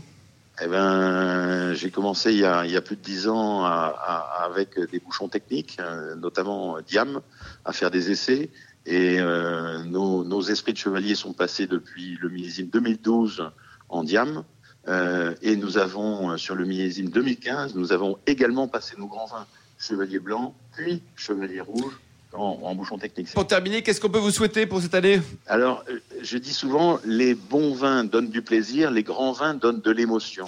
Eh 0.64 0.68
ben, 0.68 1.74
j'ai 1.74 1.90
commencé 1.90 2.32
il 2.32 2.40
y, 2.40 2.46
a, 2.46 2.66
il 2.66 2.72
y 2.72 2.78
a 2.78 2.82
plus 2.82 2.96
de 2.96 3.02
10 3.02 3.28
ans 3.28 3.66
à- 3.66 3.70
à- 4.06 4.46
avec 4.46 4.80
des 4.92 5.00
bouchons 5.00 5.28
techniques, 5.28 5.78
euh, 5.80 6.16
notamment 6.16 6.78
Diam, 6.88 7.22
à 7.66 7.74
faire 7.74 7.90
des 7.90 8.12
essais. 8.12 8.50
Et 8.86 9.20
euh, 9.20 9.84
nos, 9.86 10.24
nos 10.24 10.42
esprits 10.42 10.74
de 10.74 10.78
chevalier 10.78 11.16
sont 11.16 11.34
passés 11.34 11.68
depuis 11.68 12.18
le 12.22 12.30
millésime 12.30 12.68
2012 12.68 13.44
en 13.90 14.04
Diam. 14.04 14.44
Euh, 14.88 15.36
et 15.42 15.56
nous 15.56 15.78
avons, 15.78 16.32
euh, 16.32 16.38
sur 16.38 16.56
le 16.56 16.66
millésime 16.66 17.10
2015, 17.10 17.76
nous 17.76 17.94
avons 17.94 18.18
également 18.26 18.68
passé 18.68 18.96
nos 18.98 19.08
grands 19.08 19.28
vins 19.28 19.46
chevalier 19.78 20.20
blanc, 20.20 20.54
puis 20.76 21.02
chevalier 21.16 21.60
rouge 21.60 22.00
en, 22.34 22.60
en 22.64 22.76
bouchon 22.76 22.98
technique. 22.98 23.34
Pour 23.34 23.48
terminer, 23.48 23.82
qu'est-ce 23.82 24.00
qu'on 24.00 24.10
peut 24.10 24.20
vous 24.20 24.32
souhaiter 24.32 24.66
pour 24.66 24.82
cette 24.82 24.94
année? 24.94 25.22
Alors, 25.48 25.84
euh, 25.90 26.00
je 26.22 26.38
dis 26.38 26.54
souvent, 26.54 27.00
les 27.04 27.34
bons 27.36 27.74
vins 27.74 28.04
donnent 28.04 28.30
du 28.30 28.42
plaisir, 28.42 28.92
les 28.92 29.04
grands 29.04 29.34
vins 29.34 29.54
donnent 29.54 29.82
de 29.82 29.92
l'émotion. 29.92 30.48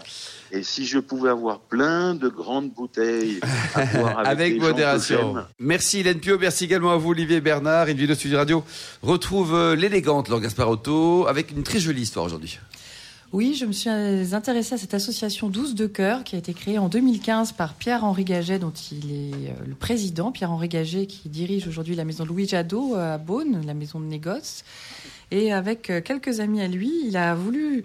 Et 0.52 0.64
si 0.64 0.86
je 0.86 1.00
pouvais 1.00 1.30
avoir 1.30 1.60
plein 1.60 2.14
de 2.14 2.30
grandes 2.30 2.72
bouteilles 2.72 3.40
à 3.74 3.86
boire 3.86 4.20
avec, 4.20 4.60
modération. 4.62 5.36
Merci 5.60 6.00
Hélène 6.00 6.20
Pio, 6.20 6.38
merci 6.38 6.66
également 6.66 6.92
à 6.92 6.98
vous 6.98 7.10
Olivier 7.10 7.42
Bernard. 7.42 7.88
Une 7.88 7.98
vidéo 7.98 8.16
Studio 8.16 8.38
Radio 8.38 8.64
retrouve 9.02 9.74
l'élégante 9.74 10.30
Laure 10.30 10.42
Gasparotto 10.42 11.28
avec 11.28 11.52
une 11.52 11.64
très 11.64 11.80
jolie 11.80 12.04
histoire 12.04 12.26
aujourd'hui. 12.26 12.60
Oui, 13.34 13.56
je 13.56 13.66
me 13.66 13.72
suis 13.72 13.90
intéressée 13.90 14.76
à 14.76 14.78
cette 14.78 14.94
association 14.94 15.50
12 15.50 15.74
de 15.74 15.88
cœur 15.88 16.24
qui 16.24 16.36
a 16.36 16.38
été 16.38 16.54
créée 16.54 16.78
en 16.78 16.88
2015 16.88 17.54
par 17.54 17.74
Pierre-Henri 17.74 18.26
Gaget, 18.26 18.60
dont 18.60 18.74
il 18.92 19.12
est 19.12 19.50
euh, 19.50 19.54
le 19.66 19.74
président. 19.74 20.32
Pierre-Henri 20.32 20.70
Gaget 20.70 21.08
qui 21.08 21.30
dirige 21.30 21.68
aujourd'hui 21.68 21.96
la 21.96 22.06
maison 22.06 22.26
Louis 22.26 22.48
Jadot 22.48 22.96
euh, 22.96 23.16
à 23.16 23.18
Beaune, 23.18 23.66
la 23.66 23.74
maison 23.74 24.00
de 24.00 24.06
négoce. 24.06 24.64
Et 25.32 25.52
avec 25.52 25.90
euh, 25.90 26.00
quelques 26.00 26.42
amis 26.42 26.62
à 26.62 26.68
lui, 26.68 26.92
il 27.08 27.18
a 27.18 27.34
voulu, 27.34 27.84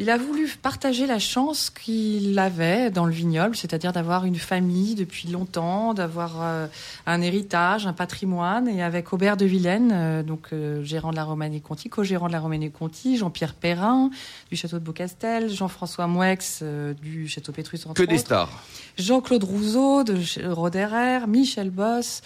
il 0.00 0.08
a 0.08 0.16
voulu 0.16 0.48
partager 0.62 1.06
la 1.06 1.18
chance 1.18 1.68
qu'il 1.68 2.38
avait 2.38 2.90
dans 2.90 3.04
le 3.04 3.12
vignoble, 3.12 3.54
c'est-à-dire 3.54 3.92
d'avoir 3.92 4.24
une 4.24 4.36
famille 4.36 4.94
depuis 4.94 5.28
longtemps, 5.28 5.92
d'avoir 5.92 6.40
euh, 6.40 6.66
un 7.04 7.20
héritage, 7.20 7.86
un 7.86 7.92
patrimoine. 7.92 8.66
Et 8.66 8.82
avec 8.82 9.12
Aubert 9.12 9.36
de 9.36 9.44
Vilaine, 9.44 9.90
euh, 9.92 10.22
donc 10.22 10.54
euh, 10.54 10.82
gérant 10.84 11.10
de 11.10 11.16
la 11.16 11.24
Romanée-Conti, 11.24 11.90
co-gérant 11.90 12.28
de 12.28 12.32
la 12.32 12.40
Romanée-Conti, 12.40 13.18
Jean-Pierre 13.18 13.52
Perrin 13.52 14.08
du 14.48 14.56
château 14.56 14.78
de 14.78 14.84
Beaucastel, 14.84 15.50
Jean-François 15.50 16.06
Mouex 16.06 16.62
du 17.02 17.28
château 17.28 17.52
Pétrus 17.52 17.84
entre 17.84 18.02
Que 18.02 18.08
des 18.08 18.16
stars. 18.16 18.48
Jean-Claude 18.96 19.44
Rousseau 19.44 20.02
de 20.02 20.16
Roderer, 20.48 21.26
Michel 21.28 21.68
Boss. 21.68 22.22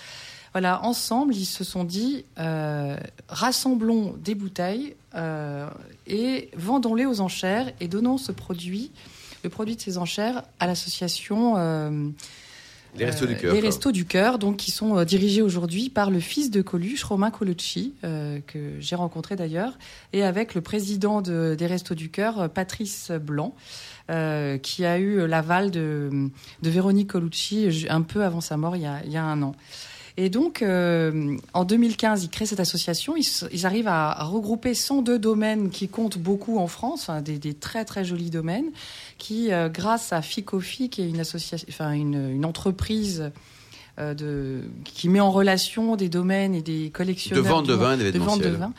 Voilà, 0.54 0.84
ensemble, 0.84 1.34
ils 1.34 1.46
se 1.46 1.64
sont 1.64 1.82
dit 1.82 2.24
euh, 2.38 2.96
rassemblons 3.28 4.14
des 4.22 4.36
bouteilles 4.36 4.94
euh, 5.16 5.68
et 6.06 6.48
vendons-les 6.56 7.06
aux 7.06 7.20
enchères 7.20 7.72
et 7.80 7.88
donnons 7.88 8.18
ce 8.18 8.30
produit, 8.30 8.92
le 9.42 9.50
produit 9.50 9.74
de 9.74 9.80
ces 9.80 9.98
enchères, 9.98 10.44
à 10.60 10.68
l'association. 10.68 11.54
euh, 11.56 12.08
Les 12.96 13.04
restos 13.04 13.26
du 13.26 13.34
euh, 13.34 13.36
cœur. 13.36 13.52
Les. 13.54 13.60
Restos 13.60 13.90
du 13.90 14.04
Cœur, 14.04 14.38
donc 14.38 14.56
qui 14.56 14.70
sont 14.70 14.96
euh, 14.96 15.04
dirigés 15.04 15.42
aujourd'hui 15.42 15.90
par 15.90 16.12
le 16.12 16.20
fils 16.20 16.52
de 16.52 16.62
Coluche, 16.62 17.02
Romain 17.02 17.32
Colucci, 17.32 17.92
euh, 18.04 18.38
que 18.46 18.76
j'ai 18.78 18.94
rencontré 18.94 19.34
d'ailleurs, 19.34 19.76
et 20.12 20.22
avec 20.22 20.54
le 20.54 20.60
président 20.60 21.20
de- 21.20 21.56
des 21.58 21.66
Restos 21.66 21.96
du 21.96 22.10
Cœur, 22.10 22.48
Patrice 22.48 23.10
Blanc, 23.10 23.56
euh, 24.08 24.56
qui 24.58 24.84
a 24.84 25.00
eu 25.00 25.26
l'aval 25.26 25.72
de, 25.72 26.28
de 26.62 26.70
Véronique 26.70 27.08
Colucci 27.10 27.86
un 27.90 28.02
peu 28.02 28.22
avant 28.22 28.40
sa 28.40 28.56
mort, 28.56 28.76
il 28.76 28.82
y 28.82 28.86
a, 28.86 29.02
il 29.04 29.10
y 29.10 29.16
a 29.16 29.24
un 29.24 29.42
an. 29.42 29.56
Et 30.16 30.30
donc, 30.30 30.62
euh, 30.62 31.36
en 31.54 31.64
2015, 31.64 32.22
ils 32.22 32.30
créent 32.30 32.46
cette 32.46 32.60
association. 32.60 33.14
Ils, 33.16 33.66
arrivent 33.66 33.88
à, 33.88 34.22
regrouper 34.24 34.74
102 34.74 35.18
domaines 35.18 35.70
qui 35.70 35.88
comptent 35.88 36.18
beaucoup 36.18 36.58
en 36.58 36.68
France, 36.68 37.08
hein, 37.08 37.20
des, 37.20 37.38
des 37.38 37.54
très 37.54 37.84
très 37.84 38.04
jolis 38.04 38.30
domaines, 38.30 38.70
qui, 39.18 39.52
euh, 39.52 39.68
grâce 39.68 40.12
à 40.12 40.22
Ficofi, 40.22 40.88
qui 40.88 41.02
est 41.02 41.08
une 41.08 41.18
association, 41.18 41.66
enfin 41.68 41.90
une, 41.92 42.30
une 42.30 42.44
entreprise 42.44 43.32
euh, 43.98 44.14
de, 44.14 44.62
qui 44.84 45.08
met 45.08 45.20
en 45.20 45.32
relation 45.32 45.96
des 45.96 46.08
domaines 46.08 46.54
et 46.54 46.62
des 46.62 46.86
De 46.86 46.92
collectionneurs 46.92 47.44
vente 47.44 47.64
du 47.64 47.70
de 47.70 47.76
vin 47.76 47.96
de 47.96 48.18
vente 48.18 48.40
de 48.40 48.48
vin. 48.50 48.72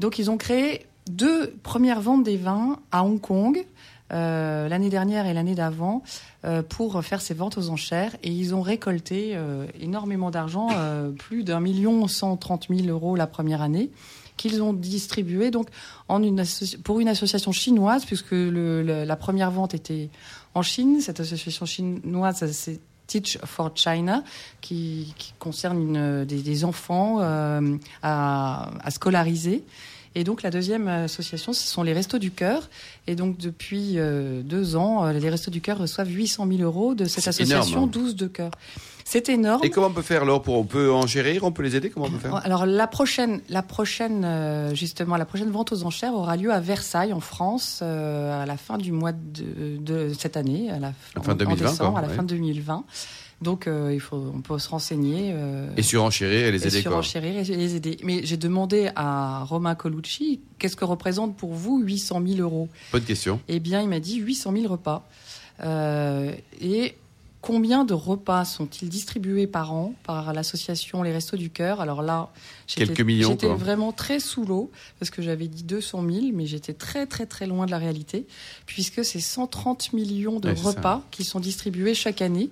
Donc, 0.00 0.18
ils 0.18 0.30
ont 0.30 0.36
créé 0.36 0.86
deux 1.08 1.54
premières 1.62 2.02
ventes 2.02 2.24
des 2.24 2.36
vins 2.36 2.78
à 2.92 3.04
Hong 3.04 3.20
Kong. 3.20 3.64
Euh, 4.12 4.68
l'année 4.68 4.90
dernière 4.90 5.26
et 5.26 5.32
l'année 5.32 5.54
d'avant 5.54 6.02
euh, 6.44 6.62
pour 6.62 7.02
faire 7.02 7.22
ces 7.22 7.32
ventes 7.32 7.56
aux 7.56 7.70
enchères 7.70 8.14
et 8.22 8.30
ils 8.30 8.54
ont 8.54 8.60
récolté 8.60 9.32
euh, 9.32 9.66
énormément 9.80 10.30
d'argent, 10.30 10.68
plus 11.18 11.42
d'un 11.42 11.60
million 11.60 12.06
cent 12.06 12.36
trente 12.36 12.68
mille 12.68 12.90
euros 12.90 13.16
la 13.16 13.26
première 13.26 13.62
année 13.62 13.90
qu'ils 14.36 14.62
ont 14.62 14.72
distribué 14.72 15.50
donc 15.50 15.68
pour 16.82 17.00
une 17.00 17.08
association 17.08 17.52
chinoise, 17.52 18.04
puisque 18.04 18.32
la 18.32 19.16
première 19.16 19.50
vente 19.52 19.74
était 19.74 20.10
en 20.54 20.62
Chine. 20.62 21.00
Cette 21.00 21.20
association 21.20 21.66
chinoise, 21.66 22.50
c'est 22.50 22.80
Teach 23.06 23.38
for 23.44 23.70
China, 23.76 24.24
qui, 24.60 25.14
concerne 25.38 26.24
des, 26.24 26.64
enfants 26.64 27.20
à 28.02 28.90
scolariser. 28.90 29.64
Et 30.14 30.22
donc 30.24 30.42
la 30.42 30.50
deuxième 30.50 30.86
association, 30.86 31.52
ce 31.52 31.66
sont 31.66 31.82
les 31.82 31.92
Restos 31.92 32.18
du 32.18 32.30
Cœur. 32.30 32.68
Et 33.06 33.16
donc 33.16 33.36
depuis 33.36 33.94
euh, 33.96 34.42
deux 34.42 34.76
ans, 34.76 35.04
euh, 35.04 35.12
les 35.12 35.28
Restos 35.28 35.50
du 35.50 35.60
Cœur 35.60 35.78
reçoivent 35.78 36.10
800 36.10 36.46
000 36.48 36.62
euros 36.62 36.94
de 36.94 37.04
cette 37.04 37.26
association 37.26 37.86
12 37.86 38.10
hein. 38.10 38.14
de 38.16 38.26
cœur. 38.28 38.50
C'est 39.06 39.28
énorme. 39.28 39.60
Et 39.64 39.70
comment 39.70 39.88
on 39.88 39.92
peut 39.92 40.02
faire 40.02 40.22
alors 40.22 40.40
pour 40.40 40.54
on 40.54 40.64
peut 40.64 40.90
en 40.90 41.06
gérer, 41.06 41.38
on 41.42 41.52
peut 41.52 41.62
les 41.62 41.76
aider, 41.76 41.90
comment 41.90 42.06
on 42.06 42.10
peut 42.10 42.18
faire? 42.18 42.36
Alors 42.36 42.64
la 42.64 42.86
prochaine, 42.86 43.42
la 43.50 43.62
prochaine 43.62 44.24
euh, 44.24 44.74
justement, 44.74 45.16
la 45.16 45.26
prochaine 45.26 45.50
vente 45.50 45.72
aux 45.72 45.84
enchères 45.84 46.14
aura 46.14 46.36
lieu 46.36 46.52
à 46.52 46.60
Versailles 46.60 47.12
en 47.12 47.20
France 47.20 47.82
à 47.82 48.46
la 48.46 48.56
fin 48.56 48.78
du 48.78 48.92
mois 48.92 49.12
de, 49.12 49.76
de 49.78 50.12
cette 50.16 50.36
année, 50.36 50.70
à 50.70 50.78
la 50.78 50.92
fin 51.22 51.34
2020, 51.34 51.70
décembre, 51.70 51.98
à 51.98 52.02
la 52.02 52.08
fin 52.08 52.22
2020. 52.22 52.84
Donc, 53.44 53.68
euh, 53.68 53.92
il 53.92 54.00
faut, 54.00 54.32
on 54.34 54.40
peut 54.40 54.58
se 54.58 54.68
renseigner. 54.70 55.32
Euh, 55.34 55.68
et 55.76 55.82
surenchérir 55.82 56.46
et 56.46 56.50
les 56.50 56.66
aider. 56.66 56.78
Et 56.78 56.80
surenchérir 56.80 57.38
et 57.38 57.56
les 57.56 57.76
aider. 57.76 57.98
Mais 58.02 58.24
j'ai 58.24 58.38
demandé 58.38 58.90
à 58.96 59.44
Romain 59.44 59.74
Colucci, 59.74 60.40
qu'est-ce 60.58 60.76
que 60.76 60.84
représente 60.86 61.36
pour 61.36 61.52
vous 61.52 61.80
800 61.80 62.22
000 62.26 62.40
euros? 62.40 62.68
Bonne 62.90 63.04
question. 63.04 63.38
Eh 63.46 63.60
bien, 63.60 63.82
il 63.82 63.88
m'a 63.88 64.00
dit 64.00 64.16
800 64.16 64.52
000 64.56 64.72
repas. 64.72 65.06
Euh, 65.62 66.32
et 66.60 66.94
Combien 67.44 67.84
de 67.84 67.92
repas 67.92 68.46
sont-ils 68.46 68.88
distribués 68.88 69.46
par 69.46 69.74
an 69.74 69.94
par 70.04 70.32
l'association 70.32 71.02
Les 71.02 71.12
Restos 71.12 71.36
du 71.36 71.50
Cœur? 71.50 71.82
Alors 71.82 72.00
là, 72.00 72.30
j'étais 72.66 72.94
vraiment 73.54 73.92
très 73.92 74.18
sous 74.18 74.46
l'eau 74.46 74.70
parce 74.98 75.10
que 75.10 75.20
j'avais 75.20 75.46
dit 75.46 75.62
200 75.62 76.04
000, 76.10 76.26
mais 76.32 76.46
j'étais 76.46 76.72
très 76.72 77.06
très 77.06 77.26
très 77.26 77.46
loin 77.46 77.66
de 77.66 77.70
la 77.70 77.76
réalité 77.76 78.26
puisque 78.64 79.04
c'est 79.04 79.20
130 79.20 79.92
millions 79.92 80.40
de 80.40 80.50
repas 80.50 81.02
qui 81.10 81.22
sont 81.22 81.38
distribués 81.38 81.94
chaque 81.94 82.22
année. 82.22 82.48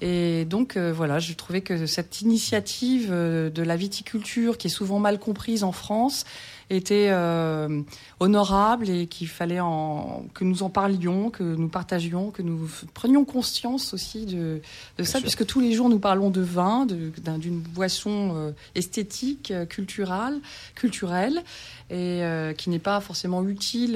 Et 0.00 0.44
donc 0.44 0.76
euh, 0.76 0.92
voilà, 0.92 1.18
je 1.18 1.32
trouvais 1.32 1.60
que 1.60 1.86
cette 1.86 2.20
initiative 2.20 3.08
euh, 3.10 3.50
de 3.50 3.64
la 3.64 3.76
viticulture 3.76 4.58
qui 4.58 4.68
est 4.68 4.70
souvent 4.70 5.00
mal 5.00 5.18
comprise 5.18 5.64
en 5.64 5.72
France 5.72 6.24
était 6.68 7.08
euh, 7.10 7.82
honorable 8.18 8.90
et 8.90 9.06
qu'il 9.06 9.28
fallait 9.28 9.60
en, 9.60 10.26
que 10.34 10.44
nous 10.44 10.62
en 10.62 10.70
parlions, 10.70 11.30
que 11.30 11.42
nous 11.42 11.68
partagions, 11.68 12.30
que 12.30 12.42
nous 12.42 12.68
prenions 12.92 13.24
conscience 13.24 13.94
aussi 13.94 14.26
de, 14.26 14.60
de 14.98 15.04
ça, 15.04 15.20
puisque 15.20 15.46
tous 15.46 15.60
les 15.60 15.72
jours 15.72 15.88
nous 15.88 16.00
parlons 16.00 16.30
de 16.30 16.40
vin, 16.40 16.86
d'une 16.86 17.60
boisson 17.60 18.32
euh, 18.34 18.52
esthétique, 18.74 19.50
euh, 19.50 19.64
culturelle, 19.64 20.40
culturelle, 20.74 21.42
et 21.88 22.22
qui 22.58 22.68
n'est 22.68 22.80
pas 22.80 23.00
forcément 23.00 23.44
utile 23.44 23.92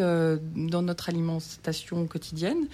dans 0.55 0.83
notre 0.83 1.09
alimentation 1.09 2.07
quotidienne. 2.07 2.69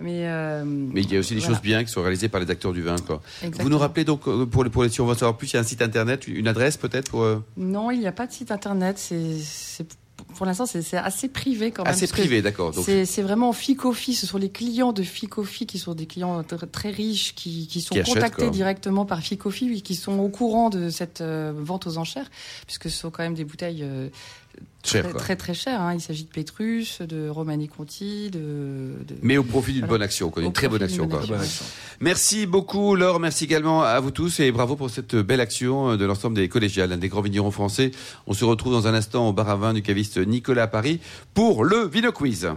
Mais, 0.00 0.26
euh, 0.26 0.64
Mais 0.64 1.02
il 1.02 1.12
y 1.12 1.16
a 1.16 1.20
aussi 1.20 1.34
des 1.34 1.40
choses 1.40 1.60
bien 1.60 1.84
qui 1.84 1.90
sont 1.90 2.00
réalisées 2.00 2.28
par 2.28 2.40
les 2.40 2.50
acteurs 2.50 2.72
du 2.72 2.82
vin. 2.82 2.96
Quoi. 2.98 3.20
Vous 3.60 3.68
nous 3.68 3.78
rappelez 3.78 4.04
donc, 4.04 4.26
euh, 4.26 4.46
pour 4.46 4.64
les, 4.64 4.70
pour 4.70 4.82
les, 4.82 4.88
si 4.88 5.00
on 5.00 5.06
va 5.06 5.14
savoir 5.14 5.36
plus, 5.36 5.52
il 5.52 5.54
y 5.54 5.56
a 5.58 5.60
un 5.60 5.64
site 5.64 5.82
internet, 5.82 6.26
une 6.26 6.48
adresse 6.48 6.76
peut-être 6.76 7.10
pour, 7.10 7.22
euh 7.22 7.42
Non, 7.56 7.90
il 7.90 8.00
n'y 8.00 8.06
a 8.06 8.12
pas 8.12 8.26
de 8.26 8.32
site 8.32 8.50
internet. 8.50 8.98
C'est 8.98 9.86
pour 10.36 10.46
l'instant, 10.46 10.64
c'est 10.66 10.96
assez 10.96 11.28
privé 11.28 11.70
quand 11.70 11.84
même. 11.84 11.92
Assez 11.92 12.06
privé, 12.06 12.40
d'accord. 12.40 12.74
C'est 12.74 13.22
vraiment 13.22 13.52
Ficofi. 13.52 14.14
Ce 14.14 14.26
sont 14.26 14.38
les 14.38 14.50
clients 14.50 14.92
de 14.92 15.02
Ficofi 15.02 15.66
qui 15.66 15.78
sont 15.78 15.94
des 15.94 16.06
clients 16.06 16.42
très 16.72 16.90
riches, 16.90 17.34
qui, 17.34 17.66
qui 17.66 17.80
sont 17.80 17.96
contactés 18.02 18.50
directement 18.50 19.04
par 19.04 19.20
Ficofi, 19.20 19.82
qui 19.82 19.94
sont 19.94 20.18
au 20.18 20.28
courant 20.28 20.70
de 20.70 20.88
cette 20.88 21.22
vente 21.22 21.86
aux 21.86 21.98
enchères, 21.98 22.30
puisque 22.66 22.88
ce 22.90 22.96
sont 22.96 23.10
quand 23.10 23.22
même 23.22 23.34
des 23.34 23.44
bouteilles 23.44 23.84
très, 24.82 25.36
très, 25.36 25.54
cher. 25.54 25.80
Hein. 25.80 25.94
Il 25.94 26.00
s'agit 26.00 26.24
de 26.24 26.30
Pétrus, 26.30 27.02
de 27.02 27.28
Romani 27.28 27.68
Conti, 27.68 28.30
de, 28.30 28.94
Mais 29.22 29.36
au 29.36 29.44
profit 29.44 29.72
d'une 29.72 29.86
bonne 29.86 30.02
action, 30.02 30.32
une 30.36 30.52
très 30.52 30.68
bonne 30.68 30.82
action, 30.82 31.08
Merci 32.00 32.46
beaucoup, 32.46 32.94
Laure. 32.94 33.20
Merci 33.20 33.44
également 33.44 33.82
à 33.82 33.98
vous 34.00 34.10
tous 34.10 34.40
et 34.40 34.50
bravo 34.52 34.76
pour 34.76 34.90
cette 34.90 35.16
belle 35.16 35.40
action 35.40 35.96
de 35.96 36.04
l'ensemble 36.04 36.36
des 36.36 36.48
collégiales, 36.48 36.98
des 36.98 37.08
grands 37.08 37.20
vignerons 37.20 37.50
français. 37.50 37.90
On 38.26 38.32
se 38.32 38.44
retrouve 38.44 38.72
dans 38.72 38.86
un 38.86 38.94
instant 38.94 39.28
au 39.28 39.32
bar 39.32 39.48
à 39.48 39.56
vin 39.56 39.74
du 39.74 39.82
caviste 39.82 40.18
Nicolas 40.18 40.64
à 40.64 40.68
Paris 40.68 41.00
pour 41.34 41.64
le 41.64 41.86
Vino 41.86 42.12
Quiz. 42.12 42.48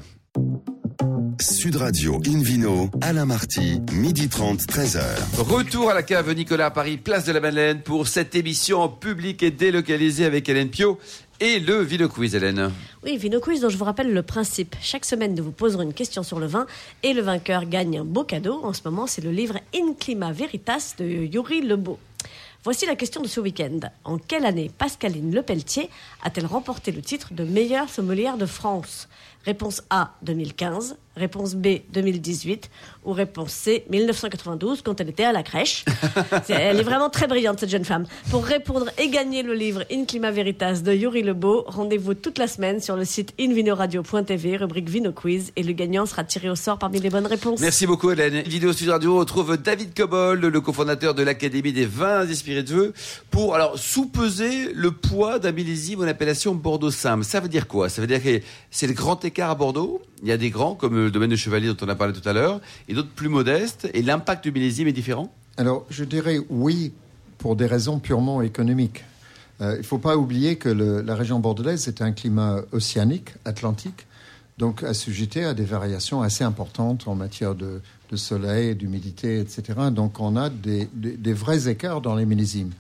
Sud 1.44 1.76
Radio 1.76 2.22
Invino, 2.26 2.90
Alain 3.02 3.26
Marty, 3.26 3.82
midi 3.92 4.30
30, 4.30 4.62
13h. 4.62 5.02
Retour 5.38 5.90
à 5.90 5.94
la 5.94 6.02
cave 6.02 6.34
Nicolas 6.34 6.68
à 6.68 6.72
Paris, 6.72 6.96
place 6.96 7.26
de 7.26 7.34
la 7.34 7.42
Madeleine 7.42 7.82
pour 7.82 8.08
cette 8.08 8.34
émission 8.34 8.80
en 8.80 8.88
public 8.88 9.44
et 9.44 9.52
délocalisée 9.52 10.24
avec 10.24 10.48
Hélène 10.48 10.70
Pio 10.70 11.00
et 11.42 11.60
le 11.60 11.82
Vino 11.82 12.08
Quiz, 12.08 12.34
Hélène. 12.34 12.72
Oui, 13.04 13.18
Vino 13.18 13.42
Quiz 13.42 13.60
dont 13.60 13.68
je 13.68 13.76
vous 13.76 13.84
rappelle 13.84 14.14
le 14.14 14.24
principe. 14.24 14.78
Chaque 14.82 15.04
semaine, 15.04 15.36
nous 15.36 15.44
vous 15.44 15.52
poserons 15.52 15.82
une 15.84 15.94
question 15.94 16.24
sur 16.24 16.40
le 16.40 16.46
vin 16.46 16.66
et 17.04 17.12
le 17.12 17.22
vainqueur 17.22 17.66
gagne 17.66 18.00
un 18.00 18.06
beau 18.06 18.24
cadeau. 18.24 18.62
En 18.64 18.72
ce 18.72 18.80
moment, 18.86 19.06
c'est 19.06 19.22
le 19.22 19.32
livre 19.32 19.60
In 19.76 19.96
Clima 20.00 20.32
Veritas 20.32 20.94
de 20.98 21.04
Yuri 21.04 21.60
Lebeau. 21.60 22.00
Voici 22.64 22.86
la 22.86 22.96
question 22.96 23.22
de 23.22 23.28
ce 23.28 23.42
week-end. 23.42 23.82
En 24.06 24.18
quelle 24.18 24.46
année 24.46 24.72
Pascaline 24.78 25.36
Lepelletier 25.36 25.90
a-t-elle 26.24 26.46
remporté 26.46 26.94
le 26.94 27.02
titre 27.02 27.34
de 27.34 27.44
meilleure 27.44 27.90
sommelière 27.90 28.38
de 28.38 28.46
France? 28.46 29.10
Réponse 29.46 29.84
A 29.90 30.16
2015, 30.22 30.96
réponse 31.18 31.56
B 31.56 31.80
2018 31.92 32.70
ou 33.04 33.12
réponse 33.12 33.52
C 33.52 33.86
1992 33.90 34.82
quand 34.82 35.02
elle 35.02 35.10
était 35.10 35.26
à 35.26 35.34
la 35.34 35.44
crèche. 35.44 35.84
elle 36.50 36.80
est 36.80 36.84
vraiment 36.84 37.10
très 37.10 37.28
brillante 37.28 37.60
cette 37.60 37.70
jeune 37.70 37.84
femme. 37.84 38.06
Pour 38.32 38.46
répondre 38.46 38.90
et 38.98 39.10
gagner 39.10 39.44
le 39.44 39.54
livre 39.54 39.84
In 39.92 40.06
Clima 40.06 40.32
Veritas 40.32 40.80
de 40.84 40.94
Yuri 40.94 41.24
Lebeau, 41.24 41.66
rendez-vous 41.68 42.14
toute 42.14 42.38
la 42.38 42.48
semaine 42.48 42.80
sur 42.80 42.96
le 42.96 43.04
site 43.04 43.34
invinoradio.tv, 43.38 44.58
rubrique 44.58 44.90
Vino 44.90 45.12
Quiz 45.12 45.52
et 45.58 45.64
le 45.64 45.74
gagnant 45.74 46.06
sera 46.06 46.24
tiré 46.24 46.50
au 46.50 46.56
sort 46.56 46.80
parmi 46.80 47.00
les 47.00 47.10
bonnes 47.10 47.28
réponses. 47.28 47.60
Merci 47.60 47.86
beaucoup 47.86 48.12
Hélène. 48.12 48.42
Vidéo 48.44 48.72
Sud 48.72 48.90
Radio 48.90 49.18
retrouve 49.18 49.58
David 49.58 49.94
Cobol, 49.94 50.40
le 50.40 50.62
cofondateur 50.62 51.14
de 51.16 51.24
l'Académie 51.24 51.74
des 51.74 51.86
vins 51.86 52.26
et 52.26 52.34
spiritueux 52.34 52.94
pour 53.30 53.56
alors 53.56 53.78
sous-peser 53.78 54.72
le 54.74 54.92
poids 54.92 55.38
d'un 55.38 55.52
millésime 55.52 56.02
en 56.02 56.08
appellation 56.08 56.56
Bordeaux 56.56 56.92
Simple. 56.92 57.26
Ça 57.26 57.42
veut 57.42 57.50
dire 57.50 57.68
quoi? 57.68 57.90
Ça 57.90 58.02
veut 58.02 58.08
dire 58.08 58.24
que 58.24 58.40
c'est 58.72 58.88
le 58.88 58.94
grand 58.94 59.18
à 59.42 59.56
Bordeaux. 59.56 60.02
Il 60.22 60.30
y 60.30 60.32
a 60.32 60.38
des 60.38 60.50
grands, 60.50 60.76
comme 60.76 60.96
le 60.96 61.12
domaine 61.12 61.30
de 61.30 61.36
Chevalier 61.36 61.68
dont 61.68 61.86
on 61.86 61.90
a 61.90 61.96
parlé 61.96 62.14
tout 62.14 62.28
à 62.28 62.34
l'heure, 62.34 62.62
et 62.88 62.94
d'autres 62.94 63.10
plus 63.10 63.30
modestes. 63.30 63.90
Et 63.94 64.02
l'impact 64.02 64.44
du 64.44 64.52
millésime 64.52 64.88
est 64.88 64.94
différent 64.94 65.34
Alors, 65.58 65.86
je 65.90 66.04
dirais 66.04 66.40
oui, 66.50 66.94
pour 67.38 67.56
des 67.56 67.66
raisons 67.66 68.00
purement 68.00 68.42
économiques. 68.42 69.04
Euh, 69.62 69.74
il 69.76 69.80
ne 69.80 69.84
faut 69.84 69.98
pas 69.98 70.18
oublier 70.18 70.56
que 70.56 70.70
la 70.70 71.16
région 71.16 71.40
bordelaise 71.40 71.88
est 71.88 72.02
un 72.02 72.12
climat 72.12 72.62
océanique, 72.72 73.32
atlantique, 73.46 74.08
donc 74.58 74.84
assujetti 74.84 75.40
à 75.40 75.54
des 75.54 75.66
variations 75.66 76.22
assez 76.22 76.44
importantes 76.44 77.08
en 77.08 77.16
matière 77.16 77.56
de, 77.56 77.82
soleil, 78.16 78.76
d'humidité, 78.76 79.40
etc. 79.40 79.64
Donc 79.92 80.20
on 80.20 80.36
a 80.36 80.50
des, 80.50 80.88
des, 80.94 81.34
vrais 81.34 81.68
écarts 81.68 82.00
dans 82.00 82.14
les 82.14 82.28
millésimes. 82.28 82.72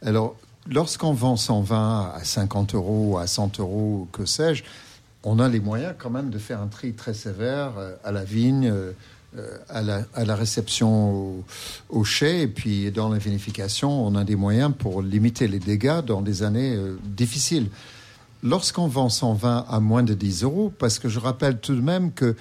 Alors, 0.00 0.36
lorsqu'on 0.70 1.12
vend 1.12 1.36
son 1.36 1.60
vin 1.60 2.12
à 2.14 2.22
50 2.22 2.76
euros, 2.76 3.18
à 3.18 3.26
100 3.26 3.58
euros, 3.58 4.06
que 4.12 4.24
sais-je, 4.24 4.62
on 5.26 5.40
a 5.40 5.48
les 5.48 5.58
moyens 5.58 5.94
quand 5.98 6.08
même 6.08 6.30
de 6.30 6.38
faire 6.38 6.60
un 6.62 6.68
tri 6.68 6.92
très 6.92 7.12
sévère 7.12 7.72
euh, 7.76 7.96
à 8.04 8.12
la 8.12 8.22
vigne, 8.22 8.68
euh, 8.68 8.92
euh, 9.36 9.58
à 9.68 9.82
la, 9.82 10.36
réception 10.36 11.44
au, 11.90 12.04
chai, 12.04 12.42
et 12.42 12.46
puis 12.46 12.92
dans 12.92 13.08
la 13.08 13.18
vinification, 13.18 14.06
on 14.06 14.14
a 14.14 14.22
des 14.22 14.36
moyens 14.36 14.72
pour 14.78 15.02
limiter 15.02 15.48
les 15.48 15.58
dégâts 15.58 16.00
dans 16.00 16.22
des 16.22 16.44
années 16.44 16.78
difficiles. 17.04 17.68
Lorsqu'on 18.42 18.86
vend 18.86 19.08
son 19.08 19.34
vin 19.34 19.66
à 19.68 19.80
moins 19.80 20.04
de 20.04 20.14
10 20.14 20.44
euros, 20.44 20.72
parce 20.78 20.98
que 20.98 21.08
je 21.08 21.18
rappelle 21.18 21.58
tout 21.58 21.74
de 21.74 21.82
même 21.82 22.12
que 22.12 22.36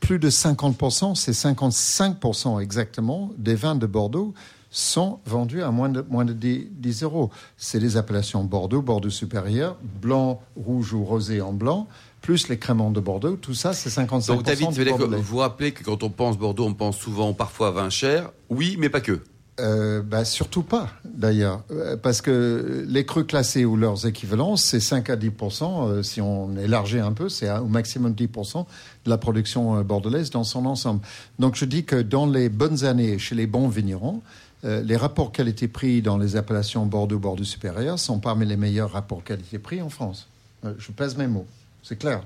plus 0.00 0.20
de 0.20 0.30
50%, 0.30 1.16
c'est 1.16 1.32
55% 1.32 2.62
exactement, 2.62 3.30
des 3.36 3.56
vins 3.56 3.74
de 3.74 3.86
Bordeaux 3.86 4.32
sont 4.70 5.18
vendus 5.26 5.62
à 5.62 5.70
moins 5.70 5.88
de, 5.88 6.04
moins 6.08 6.24
de 6.24 6.32
10, 6.32 6.68
10 6.70 7.02
euros. 7.02 7.30
C'est 7.56 7.80
les 7.80 7.96
appellations 7.96 8.44
Bordeaux, 8.44 8.82
Bordeaux 8.82 9.10
supérieur, 9.10 9.76
blanc, 10.00 10.40
rouge 10.56 10.92
ou 10.92 11.04
rosé 11.04 11.40
en 11.40 11.52
blanc 11.52 11.88
plus 12.20 12.48
les 12.48 12.58
créments 12.58 12.90
de 12.90 13.00
Bordeaux, 13.00 13.36
tout 13.36 13.54
ça, 13.54 13.72
c'est 13.72 13.90
55%. 13.90 14.26
Donc 14.28 14.42
David, 14.42 14.70
vous 14.70 15.22
vous 15.22 15.38
rappelez 15.38 15.72
que 15.72 15.84
quand 15.84 16.02
on 16.02 16.10
pense 16.10 16.36
Bordeaux, 16.38 16.66
on 16.66 16.74
pense 16.74 16.98
souvent 16.98 17.32
parfois 17.32 17.68
à 17.68 17.70
vin 17.70 17.90
cher. 17.90 18.30
Oui, 18.50 18.76
mais 18.78 18.88
pas 18.88 19.00
que. 19.00 19.20
Euh, 19.60 20.02
bah, 20.02 20.24
surtout 20.24 20.62
pas, 20.62 20.88
d'ailleurs. 21.04 21.64
Euh, 21.72 21.96
parce 21.96 22.22
que 22.22 22.84
les 22.86 23.04
crus 23.04 23.26
classés 23.26 23.64
ou 23.64 23.76
leurs 23.76 24.06
équivalents, 24.06 24.56
c'est 24.56 24.78
5 24.78 25.10
à 25.10 25.16
10% 25.16 25.88
euh, 25.88 26.02
Si 26.02 26.20
on 26.20 26.56
élargit 26.56 27.00
un 27.00 27.12
peu, 27.12 27.28
c'est 27.28 27.50
au 27.50 27.66
maximum 27.66 28.12
10% 28.12 28.66
de 29.04 29.10
la 29.10 29.18
production 29.18 29.80
bordelaise 29.82 30.30
dans 30.30 30.44
son 30.44 30.64
ensemble. 30.66 31.00
Donc 31.38 31.56
je 31.56 31.64
dis 31.64 31.84
que 31.84 31.96
dans 31.96 32.26
les 32.26 32.48
bonnes 32.48 32.84
années, 32.84 33.18
chez 33.18 33.34
les 33.34 33.46
bons 33.46 33.68
vignerons, 33.68 34.22
les 34.64 34.96
rapports 34.96 35.30
qualité-prix 35.30 36.02
dans 36.02 36.18
les 36.18 36.34
appellations 36.34 36.84
Bordeaux, 36.84 37.20
Bordeaux 37.20 37.44
supérieur 37.44 37.96
sont 37.96 38.18
parmi 38.18 38.44
les 38.44 38.56
meilleurs 38.56 38.90
rapports 38.90 39.22
qualité-prix 39.22 39.80
en 39.80 39.88
France. 39.88 40.26
je 40.64 40.90
pèse 40.90 41.16
mes 41.16 41.28
mots 41.28 41.46
c'est 41.82 41.98
clair. 41.98 42.22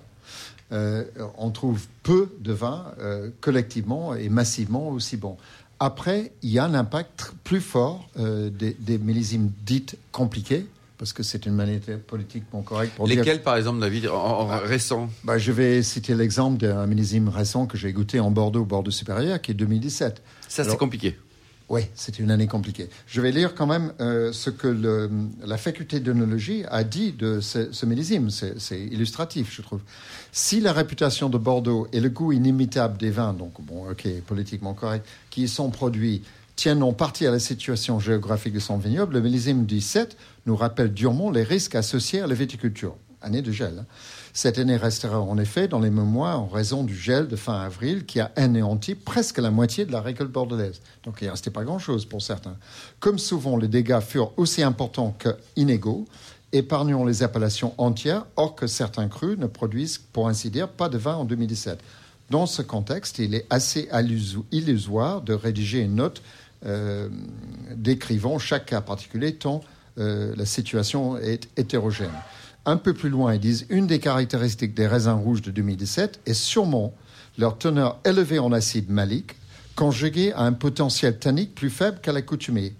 Euh, 0.73 1.05
on 1.37 1.51
trouve 1.51 1.83
peu 2.03 2.31
de 2.41 2.53
vins 2.53 2.87
euh, 2.99 3.29
collectivement 3.41 4.15
et 4.15 4.29
massivement 4.29 4.89
aussi 4.89 5.17
bons. 5.17 5.37
Après, 5.81 6.33
il 6.43 6.51
y 6.51 6.59
a 6.59 6.65
un 6.65 6.75
impact 6.75 7.33
plus 7.45 7.61
fort 7.61 8.09
euh, 8.19 8.49
des, 8.49 8.75
des, 8.79 8.99
millésimes 8.99 9.51
dites 9.67 9.99
compliqués, 10.13 10.67
parce 10.97 11.13
que 11.13 11.23
c'est 11.23 11.45
une 11.45 11.55
manière 11.55 11.81
politiquement 12.07 12.63
correcte 12.63 12.95
pour 12.95 13.07
Lesquels, 13.07 13.25
dire... 13.25 13.43
par 13.43 13.57
exemple, 13.57 13.81
David, 13.81 14.09
en, 14.09 14.15
en 14.15 14.49
Ah. 14.49 14.61
récent 14.61 15.11
Bah, 15.25 15.37
je 15.37 15.53
vais 15.53 15.83
citer 15.83 16.15
l'exemple 16.15 16.59
d'un 16.59 16.87
millésime 16.87 17.29
récent 17.29 17.67
que 17.67 17.77
j'ai 17.77 17.93
goûté 17.93 18.21
en 18.21 18.31
Bordeaux, 18.31 18.65
Bordeaux 18.65 18.93
supérieur, 18.93 19.43
qui 19.43 19.51
est 19.51 19.55
2017. 19.55 20.23
Ça, 20.49 20.65
c'est 20.65 20.77
compliqué. 20.79 21.19
Oui, 21.73 21.87
c'était 21.95 22.23
une 22.23 22.31
année 22.31 22.49
compliquée. 22.49 22.91
Je 23.07 23.23
vais 23.23 23.33
lire 23.33 23.55
quand 23.55 23.67
même 23.67 23.95
euh, 23.99 24.31
ce 24.35 24.50
que 24.50 25.09
la 25.43 25.57
faculté 25.57 26.00
d'œnologie 26.00 26.64
a 26.69 26.85
dit 26.85 27.12
de 27.12 27.41
ce, 27.41 27.87
millésime. 27.87 28.29
C'est 28.29 28.61
c'est 28.61 28.79
illustratif, 28.79 29.50
je 29.57 29.62
trouve. 29.62 29.81
Si 30.33 30.61
la 30.61 30.75
réputation 30.75 31.31
de 31.31 31.38
Bordeaux 31.38 31.88
et 31.95 32.00
le 32.00 32.11
goût 32.11 32.31
inimitable 32.33 32.99
des 32.99 33.09
vins, 33.09 33.33
donc 33.33 33.59
bon, 33.62 33.91
ok, 33.91 34.07
politiquement 34.26 34.75
correct, 34.75 35.07
qui 35.31 35.45
y 35.45 35.49
sont 35.49 35.71
produits, 35.71 36.21
tiennent 36.57 36.83
en 36.83 36.93
partie 36.93 37.26
à 37.26 37.31
la 37.31 37.38
situation 37.38 37.99
géographique 37.99 38.52
de 38.52 38.61
son 38.61 38.76
vignoble, 38.76 39.14
le 39.14 39.23
millésime 39.23 39.64
17 39.64 40.19
nous 40.45 40.57
rappelle 40.57 40.93
durement 40.93 41.31
les 41.31 41.43
risques 41.43 41.75
associés 41.75 42.21
à 42.21 42.26
la 42.26 42.35
viticulture. 42.35 42.97
Année 43.23 43.41
de 43.41 43.50
gel. 43.50 43.79
hein. 43.79 43.87
Cette 44.35 44.59
année 44.59 44.77
restera 44.77 45.21
en 45.21 45.37
effet 45.37 45.69
dans 45.69 45.79
les 45.79 45.91
mémoires 45.91 46.41
en 46.41 46.47
raison 46.47 46.85
du 46.85 46.97
gel 46.97 47.29
de 47.29 47.37
fin 47.37 47.61
avril 47.61 48.07
qui 48.07 48.19
a 48.19 48.31
anéanti 48.35 48.95
presque 48.95 49.37
la 49.39 49.51
moitié 49.51 49.85
de 49.85 49.93
la 49.93 50.01
récolte 50.01 50.33
bordelaise. 50.33 50.81
Donc 51.05 51.19
il 51.21 51.27
ne 51.27 51.33
restait 51.33 51.51
pas 51.51 51.65
grand-chose 51.65 52.07
pour 52.07 52.23
certains. 52.23 52.57
Comme 52.99 53.19
souvent, 53.19 53.59
les 53.59 53.69
dégâts 53.69 54.01
furent 54.01 54.33
aussi 54.39 54.62
importants 54.62 55.15
que 55.19 55.37
inégaux, 55.57 56.07
épargnons 56.53 57.05
les 57.05 57.23
appellations 57.23 57.75
entières, 57.77 58.25
or 58.37 58.55
que 58.55 58.67
certains 58.67 59.09
crus 59.09 59.39
ne 59.39 59.47
produisent, 59.47 59.99
pour 59.99 60.29
ainsi 60.29 60.49
dire, 60.51 60.69
pas 60.69 60.89
de 60.89 60.97
vin 60.97 61.17
en 61.17 61.25
2017. 61.25 61.79
Dans 62.31 62.47
ce 62.47 62.62
contexte, 62.62 63.19
il 63.19 63.35
est 63.35 63.47
assez 63.51 63.89
illuso- 63.93 64.47
illusoire 64.51 65.21
de 65.21 65.35
rédiger 65.35 65.81
une 65.81 65.97
note 65.97 66.23
euh, 66.65 67.11
décrivant 67.75 68.39
chaque 68.39 68.67
cas 68.67 68.81
particulier 68.81 69.35
tant 69.35 69.61
euh, 69.99 70.33
la 70.37 70.47
situation 70.47 71.19
est 71.19 71.49
hétérogène. 71.59 72.12
Un 72.64 72.76
peu 72.76 72.95
plus 72.95 73.09
loin, 73.11 73.35
ils 73.35 73.40
disent 73.40 73.66
une 73.71 73.87
des 73.87 73.99
caractéristiques 73.99 74.75
des 74.75 74.87
raisins 74.87 75.12
rouges 75.14 75.42
de 75.42 75.50
2017 75.50 76.21
est 76.26 76.35
sûrement 76.35 76.95
leur 77.38 77.59
teneur 77.59 77.99
élevée 78.04 78.38
en 78.38 78.52
acide 78.52 78.88
malique, 78.90 79.35
conjuguée 79.75 80.33
à 80.33 80.42
un 80.42 80.52
potentiel 80.52 81.19
tannique 81.19 81.54
plus 81.54 81.71
faible 81.71 81.99
qu'à 82.00 82.12
l'accoutumée. 82.12 82.75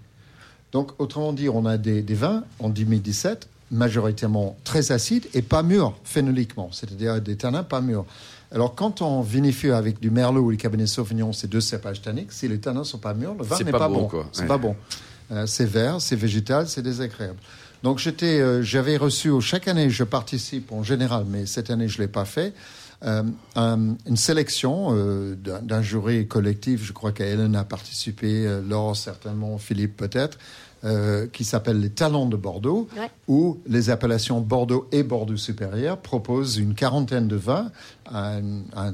Donc, 0.71 0.91
autrement 0.99 1.33
dit, 1.33 1.49
on 1.49 1.65
a 1.65 1.77
des, 1.77 2.01
des 2.01 2.13
vins 2.13 2.43
en 2.59 2.69
2017 2.69 3.47
majoritairement 3.71 4.55
très 4.63 4.91
acides 4.91 5.27
et 5.33 5.41
pas 5.41 5.63
mûrs 5.63 5.95
phénoliquement, 6.03 6.69
c'est-à-dire 6.71 7.19
des 7.21 7.35
tanins 7.35 7.63
pas 7.63 7.81
mûrs. 7.81 8.05
Alors, 8.51 8.75
quand 8.75 9.01
on 9.01 9.21
vinifie 9.21 9.71
avec 9.71 9.99
du 9.99 10.11
merlot 10.11 10.41
ou 10.43 10.51
du 10.51 10.57
cabernet 10.57 10.87
sauvignon, 10.87 11.33
ces 11.33 11.47
deux 11.47 11.61
cépages 11.61 12.01
tanniques, 12.01 12.31
si 12.31 12.47
les 12.47 12.59
tanins 12.59 12.83
sont 12.83 12.99
pas 12.99 13.13
mûrs, 13.15 13.33
le 13.33 13.43
vin 13.43 13.57
n'est 13.59 13.71
pas 13.71 13.79
pas, 13.79 13.89
bon. 13.89 14.07
C'est 14.31 14.41
Ouais. 14.43 14.47
pas 14.47 14.57
bon. 14.59 14.75
Euh, 15.31 15.45
c'est 15.47 15.65
vert, 15.65 15.99
c'est 15.99 16.15
végétal, 16.15 16.67
c'est 16.69 16.83
désagréable. 16.83 17.39
Donc, 17.83 17.99
j'étais, 17.99 18.39
euh, 18.39 18.61
j'avais 18.63 18.95
reçu 18.97 19.29
chaque 19.41 19.67
année, 19.67 19.89
je 19.89 20.03
participe 20.05 20.71
en 20.71 20.83
général, 20.83 21.25
mais 21.27 21.45
cette 21.45 21.69
année 21.69 21.87
je 21.87 22.01
l'ai 22.01 22.07
pas 22.07 22.25
fait. 22.25 22.53
euh, 23.05 23.21
un- 23.57 23.95
une 24.07 24.15
sélection 24.15 24.91
euh, 24.95 25.35
d'un 25.35 25.61
d'un 25.61 25.81
jury 25.81 26.25
collectif, 26.25 26.85
je 26.85 26.93
crois 26.93 27.11
qu'Hélène 27.11 27.53
a 27.57 27.65
participé, 27.65 28.47
euh, 28.47 28.61
Laure 28.65 28.95
certainement, 28.95 29.57
Philippe 29.57 29.97
peut-être, 29.97 30.37
euh, 30.85 31.27
qui 31.27 31.43
s'appelle 31.43 31.81
les 31.81 31.89
Talents 31.89 32.27
de 32.27 32.37
Bordeaux, 32.37 32.87
Ouais. 32.97 33.09
où 33.27 33.59
les 33.67 33.89
appellations 33.89 34.39
Bordeaux 34.39 34.87
et 34.93 35.03
Bordeaux 35.03 35.35
supérieur 35.35 35.97
proposent 35.97 36.55
une 36.55 36.75
quarantaine 36.75 37.27
de 37.27 37.35
vins 37.35 37.71
à 38.05 38.35
un, 38.37 38.61
un 38.77 38.93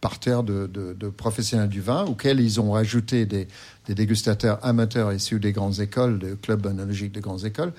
parterre 0.00 0.44
de, 0.44 0.68
de- 0.68 0.92
de 0.92 1.08
professionnels 1.08 1.68
du 1.68 1.80
vin, 1.80 2.04
auxquels 2.04 2.38
ils 2.38 2.60
ont 2.60 2.70
rajouté 2.70 3.26
des, 3.26 3.48
des 3.88 3.96
dégustateurs 3.96 4.60
amateurs 4.64 5.12
issus 5.12 5.40
des 5.40 5.50
grandes 5.50 5.80
écoles, 5.80 6.20
des 6.20 6.36
clubs 6.40 6.64
œnologiques 6.66 7.10
de 7.12 7.20
grandes 7.20 7.44
écoles. 7.44 7.72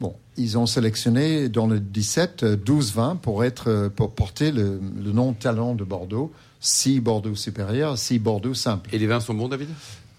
Bon, 0.00 0.14
ils 0.36 0.58
ont 0.58 0.66
sélectionné 0.66 1.48
dans 1.48 1.66
le 1.66 1.80
17 1.80 2.42
euh, 2.42 2.56
12 2.56 2.92
vins 2.92 3.16
pour 3.16 3.44
être 3.44 3.68
euh, 3.70 3.88
pour 3.88 4.10
porter 4.14 4.52
le, 4.52 4.78
le 5.02 5.12
nom 5.12 5.32
talent 5.32 5.74
de 5.74 5.84
Bordeaux, 5.84 6.32
6 6.60 7.00
Bordeaux 7.00 7.34
supérieur, 7.34 7.96
6 7.96 8.18
Bordeaux 8.18 8.52
simple. 8.54 8.90
Et 8.94 8.98
les 8.98 9.06
vins 9.06 9.20
sont 9.20 9.32
bons, 9.34 9.48
David? 9.48 9.68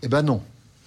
Eh 0.01 0.07
ben 0.07 0.23
non, 0.23 0.41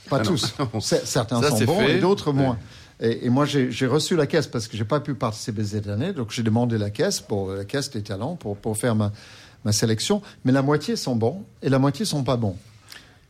pas 0.08 0.16
Ah 0.18 0.22
non. 0.24 0.30
tous. 0.30 0.54
C'est- 0.80 1.06
Certains 1.06 1.40
Ça, 1.40 1.50
sont 1.50 1.64
bons 1.64 1.78
fait. 1.78 1.98
et 1.98 2.00
d'autres 2.00 2.32
Ouais. 2.32 2.36
moins. 2.42 2.58
Et, 3.02 3.26
et 3.26 3.30
moi, 3.30 3.44
j'ai 3.46 3.70
j'ai 3.70 3.86
reçu 3.86 4.16
la 4.16 4.26
caisse 4.26 4.46
parce 4.48 4.66
que 4.68 4.76
j'ai 4.76 4.84
pas 4.84 4.98
pu 5.00 5.14
participer 5.14 5.64
cette 5.64 5.88
année, 5.88 6.12
donc 6.12 6.32
j'ai 6.32 6.42
demandé 6.42 6.76
la 6.76 6.90
caisse 6.90 7.20
pour 7.20 7.52
la 7.52 7.64
caisse 7.64 7.90
des 7.90 8.02
talents 8.02 8.34
pour 8.36 8.56
pour 8.56 8.76
faire 8.76 8.94
ma 8.96 9.12
ma 9.64 9.70
sélection. 9.72 10.20
Mais 10.44 10.50
la 10.52 10.62
moitié 10.62 10.96
sont 10.96 11.14
bons 11.14 11.44
et 11.62 11.68
la 11.68 11.78
moitié 11.78 12.04
sont 12.04 12.24
pas 12.24 12.36
bons. 12.36 12.56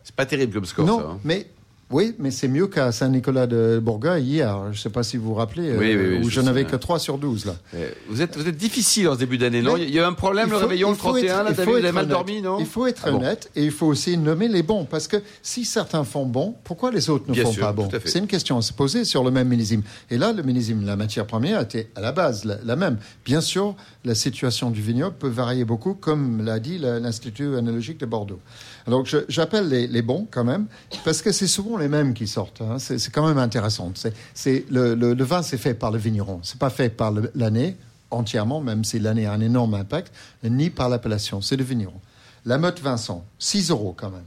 C'est 0.05 0.15
pas 0.15 0.25
terrible 0.27 0.55
comme 0.55 0.65
score, 0.65 0.87
non, 0.87 0.99
ça. 0.99 1.05
hein. 1.11 1.19
mais 1.23 1.47
oui, 1.91 2.15
mais 2.19 2.31
c'est 2.31 2.47
mieux 2.49 2.67
qu'à 2.69 2.93
Saint-Nicolas 2.93 3.47
de 3.47 3.81
Bourgogne 3.83 4.25
hier. 4.25 4.59
Je 4.73 4.81
sais 4.81 4.91
pas 4.91 5.03
si 5.03 5.17
vous 5.17 5.25
vous 5.29 5.35
rappelez, 5.35 5.77
Oui, 5.77 5.93
euh, 5.93 6.11
oui, 6.13 6.19
oui, 6.21 6.25
où 6.27 6.31
je 6.31 6.41
n'avais 6.41 6.65
que 6.65 6.77
3 6.77 6.99
sur 6.99 7.19
12 7.19 7.47
là. 7.47 7.57
Euh, 7.75 7.91
Vous 8.09 8.23
êtes, 8.23 8.37
vous 8.37 8.47
êtes 8.49 8.57
difficile 8.57 9.09
en 9.09 9.15
ce 9.15 9.19
début 9.19 9.39
d'année, 9.39 9.61
non? 9.63 9.77
Il 9.77 9.91
y 9.91 9.99
a 9.99 10.07
un 10.07 10.13
problème, 10.13 10.51
le 10.51 10.57
réveillon, 10.57 10.89
il 10.89 10.93
le 10.93 10.97
faut 10.97 11.09
31, 11.11 11.47
être- 11.47 11.59
là, 11.59 11.65
vous 11.65 11.71
avez 11.73 11.83
mal 11.93 12.05
honnête. 12.05 12.09
dormi, 12.09 12.43
non? 12.43 12.59
Il 12.61 12.67
faut 12.67 12.87
être 12.87 13.03
Ah 13.07 13.11
bon. 13.11 13.17
honnête 13.19 13.51
et 13.57 13.65
il 13.65 13.71
faut 13.73 13.87
aussi 13.87 14.17
nommer 14.17 14.49
les 14.49 14.63
bons 14.63 14.85
parce 14.85 15.09
que 15.09 15.17
si 15.43 15.65
certains 15.65 16.05
font 16.05 16.27
bon, 16.27 16.55
pourquoi 16.65 16.91
les 16.93 17.11
autres 17.11 17.25
ne 17.29 17.33
Bien 17.35 17.45
font 17.45 17.53
sûr, 17.53 17.63
pas 17.63 17.73
bon? 17.73 17.89
C'est 18.05 18.19
une 18.21 18.27
question 18.27 18.59
à 18.59 18.63
se 18.63 18.73
poser 18.73 19.05
sur 19.05 19.25
le 19.25 19.31
même 19.31 19.49
millésime. 19.49 19.83
Et 20.11 20.19
là, 20.19 20.33
le 20.33 20.43
millésime, 20.43 20.85
la 20.87 20.97
matière 20.97 21.27
première 21.27 21.61
était 21.61 21.89
à 21.97 22.01
la 22.01 22.13
base 22.13 22.45
la, 22.45 22.59
la 22.65 22.77
même. 22.77 22.99
Bien 23.25 23.41
sûr, 23.41 23.75
la 24.05 24.15
situation 24.15 24.71
du 24.71 24.81
vignoble 24.81 25.17
peut 25.19 25.29
varier 25.29 25.65
beaucoup, 25.65 25.95
comme 25.95 26.45
l'a 26.45 26.59
dit 26.61 26.79
l'Institut 26.79 27.55
œnologique 27.57 27.99
de 27.99 28.07
Bordeaux. 28.07 28.39
Alors, 28.87 29.05
je- 29.07 29.19
j'appelle 29.29 29.69
les, 29.69 29.87
les 29.87 30.03
bons 30.03 30.27
quand 30.31 30.45
même 30.45 30.67
parce 31.05 31.23
que 31.23 31.33
c'est 31.33 31.47
souvent 31.47 31.77
les 31.77 31.89
mêmes 31.89 32.15
qui 32.15 32.27
sortent. 32.27 32.61
hein. 32.63 32.79
C'est 32.79 33.11
quand 33.11 33.27
même 33.27 33.39
intéressant. 33.39 33.93
C'est 34.35 34.65
le, 34.71 34.95
le- 34.95 35.15
le 35.15 35.25
vin, 35.25 35.43
c'est 35.43 35.59
fait 35.59 35.75
par 35.75 35.91
le 35.91 35.99
vigneron. 35.99 36.41
C'est 36.43 36.59
pas 36.59 36.71
fait 36.71 36.89
par 36.91 37.13
l'année 37.35 37.77
entièrement, 38.11 38.61
même 38.61 38.83
si 38.85 38.99
l'année 38.99 39.27
a 39.27 39.33
un 39.33 39.41
énorme 39.41 39.75
impact, 39.75 40.13
ni 40.45 40.71
par 40.71 40.89
l'appellation. 40.89 41.41
C'est 41.41 41.57
le 41.57 41.65
vigneron. 41.65 42.01
La 42.45 42.59
Motte 42.59 42.81
Vincent, 42.81 43.25
6 43.39 43.71
euros 43.71 43.95
quand 43.97 44.11
même. 44.11 44.25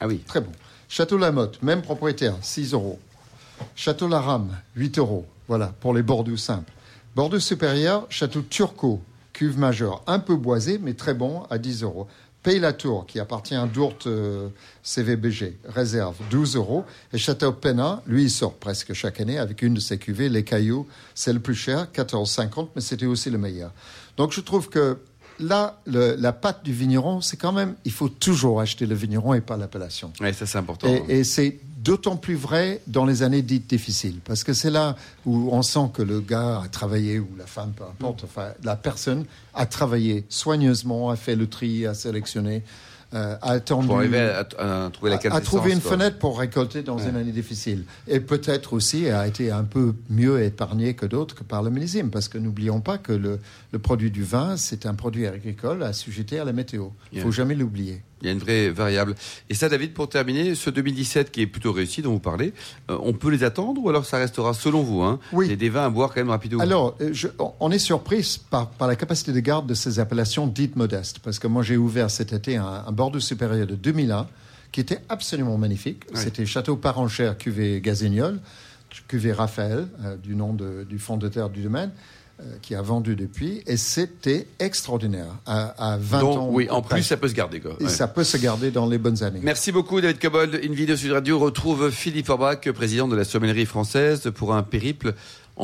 Ah 0.00 0.06
oui. 0.08 0.18
Très 0.26 0.40
bon. 0.40 0.50
Château 0.88 1.16
Lamotte, 1.16 1.62
même 1.62 1.80
propriétaire, 1.80 2.34
6 2.42 2.72
euros. 2.74 2.98
Château 3.76 4.08
Larame, 4.08 4.50
8 4.76 4.98
euros. 4.98 5.24
Voilà, 5.48 5.72
pour 5.80 5.94
les 5.94 6.02
Bordeaux 6.02 6.36
simples. 6.36 6.72
Bordeaux 7.14 7.38
supérieur, 7.40 8.06
Château 8.10 8.42
Turcot, 8.42 9.00
cuve 9.32 9.58
majeure, 9.58 10.02
un 10.06 10.18
peu 10.18 10.36
boisé, 10.36 10.78
mais 10.82 10.94
très 10.94 11.14
bon, 11.14 11.44
à 11.50 11.58
10 11.58 11.82
euros. 11.84 12.08
Pays 12.42 12.58
la 12.58 12.72
Tour, 12.72 13.06
qui 13.06 13.20
appartient 13.20 13.54
à 13.54 13.66
Dourte 13.66 14.06
euh, 14.08 14.48
CVBG, 14.82 15.58
réserve 15.68 16.16
12 16.30 16.56
euros. 16.56 16.84
Et 17.12 17.18
Château 17.18 17.52
Penat, 17.52 18.02
lui, 18.06 18.24
il 18.24 18.30
sort 18.30 18.54
presque 18.54 18.92
chaque 18.94 19.20
année 19.20 19.38
avec 19.38 19.62
une 19.62 19.74
de 19.74 19.80
ses 19.80 19.96
cuvées, 19.98 20.28
Les 20.28 20.42
Cailloux. 20.42 20.86
C'est 21.14 21.32
le 21.32 21.38
plus 21.40 21.54
cher, 21.54 21.86
14,50, 21.94 22.68
mais 22.74 22.80
c'était 22.82 23.06
aussi 23.06 23.30
le 23.30 23.38
meilleur. 23.38 23.70
Donc 24.16 24.32
je 24.32 24.40
trouve 24.40 24.68
que 24.68 24.98
là, 25.38 25.80
le- 25.86 26.16
la 26.18 26.32
pâte 26.32 26.64
du 26.64 26.72
vigneron, 26.72 27.20
c'est 27.20 27.36
quand 27.36 27.52
même, 27.52 27.74
il 27.84 27.92
faut 27.92 28.08
toujours 28.08 28.60
acheter 28.60 28.86
le 28.86 28.94
vigneron 28.96 29.34
et 29.34 29.40
pas 29.40 29.56
l'appellation. 29.56 30.12
Ouais, 30.20 30.32
ça 30.32 30.44
c'est 30.46 30.58
important. 30.58 30.88
Et, 30.88 31.20
et 31.20 31.24
c'est 31.24 31.60
d'autant 31.82 32.16
plus 32.16 32.34
vrai 32.36 32.80
dans 32.86 33.04
les 33.04 33.22
années 33.22 33.42
dites 33.42 33.68
difficiles, 33.68 34.20
parce 34.24 34.44
que 34.44 34.52
c'est 34.52 34.70
là 34.70 34.96
où 35.26 35.48
on 35.52 35.62
sent 35.62 35.90
que 35.92 36.02
le 36.02 36.20
gars 36.20 36.62
a 36.64 36.68
travaillé, 36.68 37.18
ou 37.18 37.28
la 37.36 37.46
femme, 37.46 37.72
peu 37.76 37.84
importe, 37.84 38.24
enfin, 38.24 38.48
la 38.62 38.76
personne 38.76 39.24
a 39.54 39.66
travaillé 39.66 40.24
soigneusement, 40.28 41.10
a 41.10 41.16
fait 41.16 41.34
le 41.36 41.46
tri, 41.48 41.86
a 41.86 41.94
sélectionné, 41.94 42.62
euh, 43.14 43.36
a 43.42 43.50
attendu. 43.52 43.88
Pour 43.88 43.98
arriver 43.98 44.20
à, 44.20 44.46
à- 44.58 44.86
à 44.86 44.90
trouver 44.90 45.10
la 45.10 45.16
a- 45.34 45.40
trouvé 45.42 45.72
une 45.72 45.80
fenêtre 45.82 46.18
pour 46.18 46.38
récolter 46.38 46.82
dans 46.82 46.96
une 46.98 47.14
année 47.16 47.32
difficile. 47.32 47.84
Et 48.08 48.20
peut-être 48.20 48.72
aussi 48.72 49.08
a 49.10 49.26
été 49.26 49.50
un 49.50 49.64
peu 49.64 49.94
mieux 50.08 50.42
épargné 50.42 50.94
que 50.94 51.04
d'autres 51.04 51.34
que 51.34 51.42
par 51.44 51.62
le 51.62 51.68
millésime, 51.70 52.10
parce 52.10 52.28
que 52.28 52.38
n'oublions 52.38 52.80
pas 52.80 52.96
que 52.96 53.12
le, 53.12 53.38
le 53.72 53.78
produit 53.78 54.10
du 54.10 54.22
vin, 54.24 54.56
c'est 54.56 54.86
un 54.86 54.94
produit 54.94 55.26
agricole 55.26 55.82
assujetti 55.82 56.38
à 56.38 56.44
la 56.44 56.52
météo. 56.52 56.86
Il 57.12 57.16
Yeah. 57.16 57.24
faut 57.24 57.32
jamais 57.32 57.54
l'oublier. 57.54 58.02
Il 58.22 58.26
y 58.26 58.28
a 58.30 58.32
une 58.32 58.38
vraie 58.38 58.70
variable. 58.70 59.14
Et 59.50 59.54
ça, 59.54 59.68
David, 59.68 59.92
pour 59.94 60.08
terminer, 60.08 60.54
ce 60.54 60.70
2017 60.70 61.30
qui 61.32 61.42
est 61.42 61.46
plutôt 61.46 61.72
réussi, 61.72 62.02
dont 62.02 62.12
vous 62.12 62.20
parlez, 62.20 62.54
euh, 62.90 62.96
on 63.02 63.12
peut 63.12 63.30
les 63.30 63.42
attendre 63.42 63.82
ou 63.82 63.88
alors 63.88 64.06
ça 64.06 64.18
restera, 64.18 64.54
selon 64.54 64.82
vous, 64.82 65.02
hein, 65.02 65.18
Oui. 65.32 65.48
des, 65.48 65.56
des 65.56 65.68
vins 65.68 65.86
à 65.86 65.90
boire 65.90 66.10
quand 66.10 66.20
même 66.20 66.30
rapido 66.30 66.60
Alors, 66.60 66.96
euh, 67.00 67.10
je- 67.12 67.26
on- 67.58 67.70
est 67.72 67.78
surpris 67.80 68.40
par, 68.48 68.70
par 68.70 68.86
la 68.88 68.94
capacité 68.96 69.32
de 69.32 69.40
garde 69.40 69.66
de 69.66 69.74
ces 69.74 69.98
appellations 69.98 70.46
dites 70.46 70.76
modestes. 70.76 71.18
Parce 71.18 71.38
que 71.40 71.48
moi, 71.48 71.62
j'ai 71.64 71.76
ouvert 71.76 72.10
cet 72.10 72.32
été 72.32 72.56
un, 72.56 72.84
un 72.86 72.92
Bordeaux 72.92 73.18
supérieur 73.20 73.66
de 73.66 73.74
2001 73.74 74.28
qui 74.70 74.80
était 74.80 75.00
absolument 75.08 75.58
magnifique. 75.58 76.04
C'était 76.14 76.46
Château 76.46 76.76
Parenchère, 76.76 77.36
cuvée 77.36 77.80
Gazignol, 77.80 78.40
cuvée 79.08 79.32
Raphaël, 79.32 79.88
euh, 80.04 80.16
du 80.16 80.34
nom 80.36 80.54
de- 80.54 80.84
du 80.88 80.98
fondateur 80.98 81.50
du 81.50 81.62
domaine, 81.62 81.90
qui 82.62 82.74
a 82.74 82.82
vendu 82.82 83.16
depuis. 83.16 83.62
Et 83.66 83.76
c'était 83.76 84.46
extraordinaire. 84.58 85.26
À, 85.46 85.92
à 85.94 85.96
20 85.98 86.20
Donc, 86.20 86.36
ans. 86.38 86.48
oui, 86.50 86.68
en 86.70 86.82
plus, 86.82 87.02
ça 87.02 87.16
peut 87.16 87.28
se 87.28 87.34
garder. 87.34 87.60
Quoi. 87.60 87.76
Et 87.80 87.84
Ouais. 87.84 87.90
ça 87.90 88.08
peut 88.08 88.24
se 88.24 88.36
garder 88.36 88.70
dans 88.70 88.86
les 88.86 88.98
bonnes 88.98 89.22
années. 89.22 89.40
Merci 89.42 89.72
beaucoup, 89.72 90.00
David 90.00 90.18
Cobold. 90.20 90.60
Une 90.62 90.74
vidéo 90.74 90.96
sur 90.96 91.12
Radio 91.14 91.38
retrouve 91.38 91.90
Philippe 91.90 92.26
Forbach, 92.26 92.60
président 92.72 93.08
de 93.08 93.16
la 93.16 93.24
sommellerie 93.24 93.66
française, 93.66 94.30
pour 94.34 94.54
un 94.54 94.62
périple 94.62 95.14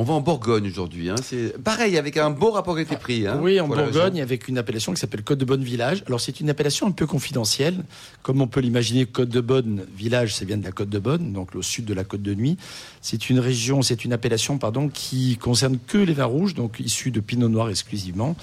On 0.01 0.05
va 0.05 0.15
en 0.15 0.21
Bourgogne 0.21 0.69
aujourd'hui. 0.69 1.11
Hein. 1.11 1.17
C'est 1.21 1.61
pareil, 1.61 1.99
avec 1.99 2.19
un 2.19 2.31
beau 2.31 2.53
rapport 2.53 2.77
qualité-prix. 2.77 3.27
Hein, 3.27 3.41
oui, 3.43 3.59
en 3.59 3.67
Bourgogne, 3.67 4.23
avec 4.23 4.47
une 4.47 4.57
appellation 4.57 4.95
qui 4.95 5.01
s'appelle 5.01 5.25
Côte 5.25 5.41
de 5.41 5.45
Bonne 5.45 5.65
Village. 5.65 6.05
Alors, 6.07 6.21
c'est 6.21 6.39
une 6.39 6.49
appellation 6.49 6.87
un 6.87 6.93
peu 6.93 7.05
confidentielle. 7.05 7.83
Comme 8.23 8.41
on 8.41 8.47
peut 8.47 8.61
l'imaginer, 8.61 9.07
Côte 9.07 9.31
de 9.31 9.41
Bonne 9.41 9.87
Village, 9.97 10.37
c'est 10.37 10.45
bien 10.45 10.57
de 10.57 10.63
la 10.63 10.71
Côte 10.71 10.89
de 10.89 11.01
Bonne, 11.01 11.33
donc 11.33 11.53
au 11.57 11.63
sud 11.63 11.85
de 11.85 11.95
la 11.95 12.05
Côte 12.05 12.23
de 12.23 12.33
Nuit. 12.33 12.59
C'est 13.01 13.29
une 13.29 13.41
région, 13.41 13.83
c'est 13.83 14.05
une 14.05 14.13
appellation, 14.13 14.57
pardon, 14.57 14.89
qui 14.89 15.37
concerne 15.37 15.81
que 15.85 15.99
les 15.99 16.15
vins 16.15 16.27
rouges, 16.27 16.55
donc 16.55 16.79
issus 16.79 17.11
de 17.11 17.19
Pinot 17.19 17.49
Noir 17.49 17.69
exclusivement. 17.69 18.37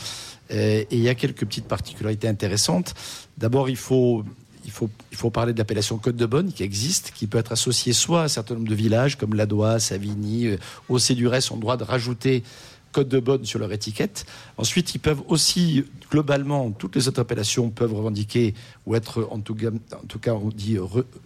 Euh, 0.52 0.82
et 0.82 0.88
il 0.91 1.00
y 1.00 1.08
a 1.08 1.15
quelques 1.15 1.46
petites 1.46 1.70
particularités 1.70 2.28
intéressantes. 2.28 2.96
D'abord, 3.38 3.70
il 3.70 3.78
faut 3.78 4.26
il 4.65 4.71
faut, 4.71 5.30
parler 5.30 5.54
de 5.54 5.58
l'appellation 5.58 5.97
Côte 5.97 6.15
de 6.15 6.25
Bonne 6.25 6.51
qui 6.51 6.63
existe, 6.63 7.12
qui 7.15 7.28
peut 7.28 7.38
être 7.38 7.51
associée 7.51 7.93
soit 7.93 8.21
à 8.21 8.25
un 8.25 8.28
certain 8.28 8.56
nombre 8.56 8.67
de 8.67 8.75
villages 8.75 9.17
comme 9.17 9.34
Ladois, 9.34 9.80
Savigny, 9.80 10.47
euh, 10.47 10.58
au 10.89 10.99
Cédurès 10.99 11.49
ont 11.51 11.56
le 11.56 11.62
droit 11.62 11.78
de 11.78 11.84
rajouter 11.84 12.43
Côte 12.91 13.08
de 13.08 13.19
Bonne 13.19 13.45
sur 13.45 13.60
leur 13.60 13.71
étiquette. 13.71 14.25
Ensuite, 14.58 14.95
ils 14.95 14.99
peuvent 14.99 15.21
aussi, 15.28 15.86
globalement, 16.10 16.71
toutes 16.71 16.95
les 16.95 17.08
autres 17.08 17.19
appellations 17.19 17.69
peuvent 17.69 17.93
revendiquer 17.93 18.54
ou 18.86 18.95
être, 18.95 19.28
en 19.32 19.39
tout 19.39 19.56
cas, 19.56 20.34
on 20.34 20.49
dit, 20.49 20.78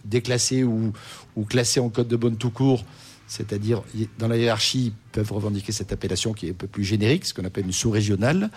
déclassées 0.04 0.64
ou, 0.64 0.92
ou 1.36 1.44
classées 1.44 1.80
en 1.80 1.88
Côte 1.88 2.08
de 2.08 2.16
Bonne 2.16 2.36
tout 2.36 2.50
court 2.50 2.84
c'est-à-dire 3.30 3.84
dans 4.18 4.26
la 4.26 4.36
hiérarchie, 4.36 4.86
ils 4.86 4.92
peuvent 5.12 5.32
revendiquer 5.32 5.70
cette 5.70 5.92
appellation 5.92 6.32
qui 6.32 6.48
est 6.48 6.50
un 6.50 6.54
peu 6.54 6.66
plus 6.66 6.82
générique, 6.82 7.24
ce 7.24 7.32
qu'on 7.32 7.44
appelle 7.44 7.64
une 7.64 7.72
sous-régionale. 7.72 8.50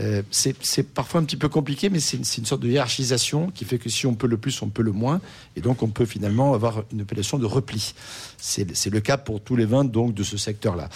Euh, 0.00 0.22
c'est 0.30 0.82
parfois 0.94 1.20
un 1.20 1.24
petit 1.24 1.36
peu 1.36 1.48
compliqué, 1.48 1.90
mais 1.90 1.98
c'est 1.98 2.16
une, 2.16 2.24
une, 2.38 2.44
sorte 2.44 2.62
de 2.62 2.68
hiérarchisation 2.68 3.50
qui 3.50 3.64
fait 3.64 3.78
que 3.78 3.88
si 3.88 4.06
on 4.06 4.14
peut 4.14 4.28
le 4.28 4.36
plus, 4.36 4.62
on 4.62 4.68
peut 4.68 4.82
le 4.82 4.92
moins, 4.92 5.20
et 5.56 5.60
donc 5.60 5.82
on 5.82 5.88
peut 5.88 6.06
finalement 6.06 6.54
avoir 6.54 6.84
une 6.92 7.00
appellation 7.00 7.38
de 7.38 7.46
repli. 7.46 7.94
C'est 8.38 8.90
le 8.90 9.00
cas 9.00 9.16
pour 9.16 9.40
tous 9.40 9.56
les 9.56 9.64
vins 9.64 9.84
donc 9.84 10.14
de 10.14 10.22
ce 10.22 10.36
secteur-là. 10.36 10.88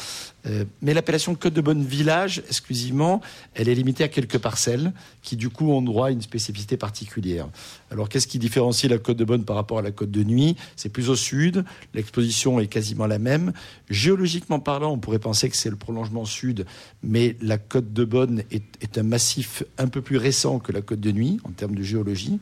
Euh, 0.47 0.65
mais 0.81 0.95
l'appellation 0.95 1.35
Côte 1.35 1.55
de 1.55 1.61
Bonne 1.61 1.85
Village, 1.85 2.43
exclusivement, 2.49 3.21
elle 3.55 3.69
est 3.69 3.75
limitée 3.75 4.05
à 4.05 4.09
quelques 4.09 4.39
parcelles 4.39 4.93
qui, 5.23 5.37
du 5.37 5.49
coup, 5.49 5.71
ont 5.71 5.83
droit 5.83 6.09
à 6.09 6.11
une 6.11 6.23
spécificité 6.23 6.77
particulière. 6.77 7.49
Alors, 7.91 8.09
qu'est-ce 8.09 8.27
qui 8.27 8.39
différencie 8.39 8.91
la 8.91 8.99
Côte 8.99 9.17
de 9.17 9.25
Bonne 9.25 9.45
par 9.45 9.57
rapport 9.57 9.79
à 9.79 9.83
la 9.83 9.93
Côte 9.93 10.11
de 10.11 10.25
Nuit? 10.25 10.57
C'est 10.77 10.89
plus 10.89 11.11
au 11.11 11.17
sud, 11.17 11.65
l'exposition 11.95 12.59
est 12.59 12.67
quasiment 12.67 13.07
la 13.07 13.19
même. 13.19 13.53
Géologiquement 13.89 14.59
parlant, 14.59 14.93
on 14.93 14.99
pourrait 14.99 15.19
penser 15.19 15.49
que 15.49 15.57
c'est 15.57 15.71
le 15.71 15.77
prolongement 15.77 16.25
sud, 16.25 16.67
mais 17.03 17.37
la 17.41 17.59
Côte 17.59 17.93
de 17.93 18.05
Bonne 18.05 18.43
est, 18.51 18.65
est 18.81 18.99
un 18.99 19.05
massif 19.05 19.63
un 19.79 19.89
peu 19.89 20.03
plus 20.03 20.17
récent 20.17 20.59
que 20.59 20.73
la 20.73 20.83
Côte 20.83 21.01
de 21.01 21.13
Nuit 21.13 21.39
en 21.45 21.51
termes 21.51 21.75
de 21.75 21.83
géologie. 21.83 22.41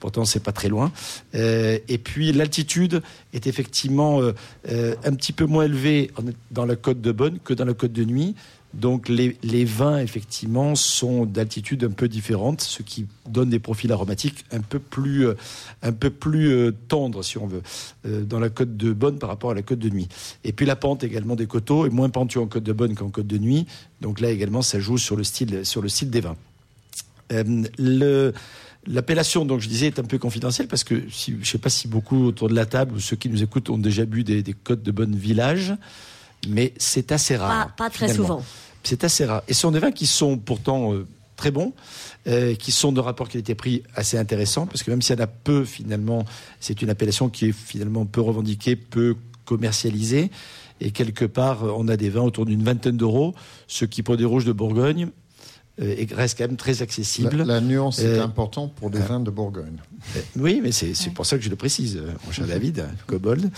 Pourtant, 0.00 0.24
c'est 0.24 0.42
pas 0.42 0.52
très 0.52 0.68
loin. 0.68 0.90
Euh, 1.34 1.78
et 1.88 1.98
puis, 1.98 2.32
l'altitude 2.32 3.02
est 3.34 3.46
effectivement 3.46 4.20
euh, 4.20 4.32
euh, 4.68 4.94
un 5.04 5.14
petit 5.14 5.32
peu 5.32 5.44
moins 5.44 5.64
élevée 5.64 6.10
dans 6.50 6.64
la 6.64 6.74
côte 6.74 7.02
de 7.02 7.12
Bonne 7.12 7.38
que 7.44 7.52
dans 7.52 7.66
la 7.66 7.74
côte 7.74 7.92
de 7.92 8.04
Nuit. 8.04 8.34
Donc, 8.72 9.08
les, 9.08 9.64
vins, 9.64 9.98
effectivement, 9.98 10.76
sont 10.76 11.26
d'altitude 11.26 11.82
un 11.82 11.90
peu 11.90 12.06
différente, 12.06 12.60
ce 12.60 12.84
qui 12.84 13.06
donne 13.28 13.50
des 13.50 13.58
profils 13.58 13.90
aromatiques 13.90 14.44
un 14.52 14.60
peu 14.60 14.78
plus, 14.78 15.26
tendres, 16.86 17.24
si 17.24 17.36
on 17.36 17.48
veut, 17.48 17.62
dans 18.04 18.38
la 18.38 18.48
côte 18.48 18.76
de 18.76 18.92
Bonne 18.92 19.18
par 19.18 19.28
rapport 19.28 19.50
à 19.50 19.54
la 19.54 19.62
côte 19.62 19.80
de 19.80 19.90
Nuit. 19.90 20.08
Et 20.44 20.52
puis, 20.52 20.66
la 20.66 20.76
pente 20.76 21.02
également 21.02 21.34
des 21.34 21.48
coteaux 21.48 21.84
est 21.84 21.90
moins 21.90 22.10
pentue 22.10 22.38
en 22.38 22.46
côte 22.46 22.62
de 22.62 22.72
Bonne 22.72 22.94
qu'en 22.94 23.10
côte 23.10 23.26
de 23.26 23.38
Nuit. 23.38 23.66
Donc 24.00 24.20
là 24.20 24.30
également, 24.30 24.62
ça 24.62 24.78
joue 24.78 24.98
sur 24.98 25.16
le 25.16 25.24
style 25.24 25.50
des 25.50 26.20
vins. 26.20 26.36
le 27.28 28.32
L'appellation, 28.86 29.44
donc 29.44 29.60
je 29.60 29.68
disais, 29.68 29.88
est 29.88 29.98
un 29.98 30.04
peu 30.04 30.18
confidentielle 30.18 30.66
parce 30.66 30.84
que 30.84 31.02
si, 31.10 31.32
je 31.32 31.38
ne 31.38 31.44
sais 31.44 31.58
pas 31.58 31.68
si 31.68 31.86
beaucoup 31.86 32.24
autour 32.24 32.48
de 32.48 32.54
la 32.54 32.64
table 32.64 32.94
ou 32.96 33.00
ceux 33.00 33.16
qui 33.16 33.28
nous 33.28 33.42
écoutent 33.42 33.68
ont 33.68 33.78
déjà 33.78 34.06
bu 34.06 34.24
des, 34.24 34.42
des 34.42 34.54
côtes 34.54 34.82
de 34.82 34.90
bonne 34.90 35.14
village, 35.14 35.74
mais 36.48 36.72
c'est 36.78 37.12
assez 37.12 37.36
rare. 37.36 37.74
Pas, 37.76 37.90
très 37.90 38.12
souvent. 38.12 38.42
C'est 38.82 39.04
assez 39.04 39.26
rare. 39.26 39.42
Et 39.48 39.54
ce 39.54 39.60
sont 39.60 39.70
des 39.70 39.80
vins 39.80 39.92
qui 39.92 40.06
sont 40.06 40.38
pourtant 40.38 40.94
euh, 40.94 41.06
très 41.36 41.50
bons, 41.50 41.74
euh, 42.26 42.54
qui 42.54 42.72
sont 42.72 42.92
de 42.92 43.00
rapport 43.00 43.28
qualité-prix 43.28 43.82
assez 43.94 44.16
intéressant 44.16 44.66
parce 44.66 44.82
que 44.82 44.90
même 44.90 45.02
s'il 45.02 45.16
y 45.16 45.20
en 45.20 45.24
a 45.24 45.26
peu, 45.26 45.64
finalement, 45.64 46.24
c'est 46.60 46.80
une 46.80 46.88
appellation 46.88 47.28
qui 47.28 47.48
est 47.48 47.52
finalement 47.52 48.06
peu 48.06 48.22
revendiquée, 48.22 48.76
peu 48.76 49.16
commercialisée. 49.44 50.30
Et 50.80 50.92
quelque 50.92 51.26
part, 51.26 51.64
on 51.64 51.88
a 51.88 51.98
des 51.98 52.08
vins 52.08 52.22
autour 52.22 52.46
d'une 52.46 52.62
vingtaine 52.62 52.96
d'euros, 52.96 53.34
ce 53.66 53.84
qui, 53.84 54.02
pour 54.02 54.16
des 54.16 54.24
rouges 54.24 54.46
de 54.46 54.52
Bourgogne, 54.52 55.08
euh, 55.80 55.94
et 55.96 56.06
reste 56.14 56.38
quand 56.38 56.46
même 56.46 56.56
très 56.56 56.82
très 56.82 57.44
La, 57.44 57.60
nuance 57.60 58.00
est 58.00 58.18
euh, 58.18 58.24
importante 58.24 58.74
pour 58.74 58.90
des 58.90 58.98
euh, 58.98 59.02
vins 59.02 59.20
de 59.20 59.30
Bourgogne. 59.30 59.78
oui, 60.36 60.60
mais 60.62 60.72
c'est 60.72 60.94
pour 61.14 61.26
ça 61.26 61.36
que 61.36 61.42
je 61.42 61.50
le 61.50 61.56
précise, 61.56 62.00
mon 62.26 62.32
cher 62.32 62.46
David, 62.48 62.86
Cobold. 63.06 63.50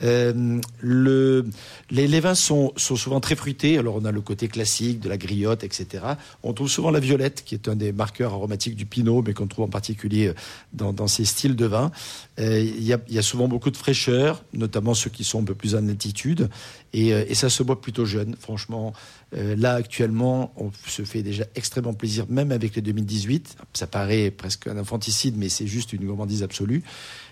Le, 0.00 1.46
les, 1.90 2.20
vins 2.20 2.34
sont, 2.34 2.72
souvent 2.76 3.20
très 3.20 3.36
fruités. 3.36 3.78
Alors, 3.78 3.96
on 3.96 4.04
a 4.04 4.12
le 4.12 4.20
côté 4.20 4.48
classique 4.48 5.00
de 5.00 5.08
la 5.08 5.16
griotte, 5.16 5.64
etc. 5.64 6.04
On 6.42 6.52
trouve 6.52 6.68
souvent 6.68 6.90
la 6.90 7.00
violette, 7.00 7.42
qui 7.44 7.54
est 7.54 7.68
un 7.68 7.76
des 7.76 7.92
marqueurs 7.92 8.32
aromatiques 8.32 8.76
du 8.76 8.86
pinot, 8.86 9.22
mais 9.22 9.34
qu'on 9.34 9.46
trouve 9.46 9.64
en 9.64 9.68
particulier 9.68 10.32
dans, 10.72 10.92
dans, 10.92 11.06
ces 11.06 11.24
styles 11.24 11.56
de 11.56 11.66
vin. 11.66 11.90
Il 12.38 12.82
y, 12.82 12.92
a, 12.92 13.22
souvent 13.22 13.48
beaucoup 13.48 13.70
de 13.70 13.76
fraîcheur, 13.76 14.42
notamment 14.54 14.94
ceux 14.94 15.10
qui 15.10 15.24
sont 15.24 15.40
un 15.40 15.44
peu 15.44 15.54
plus 15.54 15.74
en 15.74 15.88
altitude. 15.88 16.48
Et, 16.92 17.34
ça 17.34 17.48
se 17.48 17.62
boit 17.62 17.80
plutôt 17.80 18.04
jeune, 18.04 18.36
franchement. 18.38 18.92
Euh, 19.36 19.54
là, 19.56 19.74
actuellement, 19.74 20.52
on 20.56 20.70
se 20.86 21.02
fait 21.02 21.22
déjà 21.22 21.44
extrêmement 21.54 21.94
plaisir, 21.94 22.26
même 22.28 22.50
avec 22.52 22.74
les 22.74 22.82
2018. 22.82 23.56
Ça 23.74 23.86
paraît 23.86 24.30
presque 24.30 24.66
un 24.66 24.76
infanticide, 24.76 25.36
mais 25.36 25.48
c'est 25.48 25.66
juste 25.66 25.92
une 25.92 26.04
gourmandise 26.04 26.42
absolue. 26.42 26.82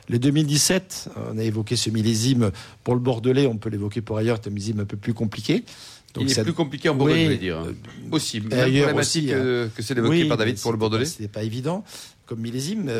Les 0.08 0.18
2017, 0.18 1.10
on 1.30 1.38
a 1.38 1.42
évoqué 1.42 1.76
ce 1.76 1.90
millésime 1.90 2.50
pour 2.84 2.94
le 2.94 3.00
Bordelais, 3.00 3.46
on 3.46 3.56
peut 3.56 3.68
l'évoquer 3.68 4.00
pour 4.00 4.16
ailleurs, 4.16 4.38
c'est 4.42 4.48
un 4.48 4.52
millésime 4.52 4.80
un 4.80 4.84
peu 4.84 4.96
plus 4.96 5.14
compliqué. 5.14 5.64
Donc 6.14 6.24
Il 6.24 6.38
est 6.38 6.42
plus 6.42 6.54
compliqué 6.54 6.88
en 6.88 6.94
Bourgogne, 6.94 7.24
je 7.24 7.30
veux 7.30 7.36
dire. 7.36 7.58
Euh, 7.58 7.72
aussi, 8.10 8.40
même 8.40 8.50
problématique 8.50 9.30
euh, 9.30 9.68
que, 9.74 9.82
c'est 9.82 9.96
évoqué 9.96 10.24
par 10.26 10.38
David 10.38 10.58
pour 10.60 10.72
le 10.72 10.78
Bordelais. 10.78 11.04
Ce 11.04 11.20
n'est 11.20 11.28
pas 11.28 11.42
évident 11.42 11.84
comme 12.26 12.40
millésime. 12.40 12.90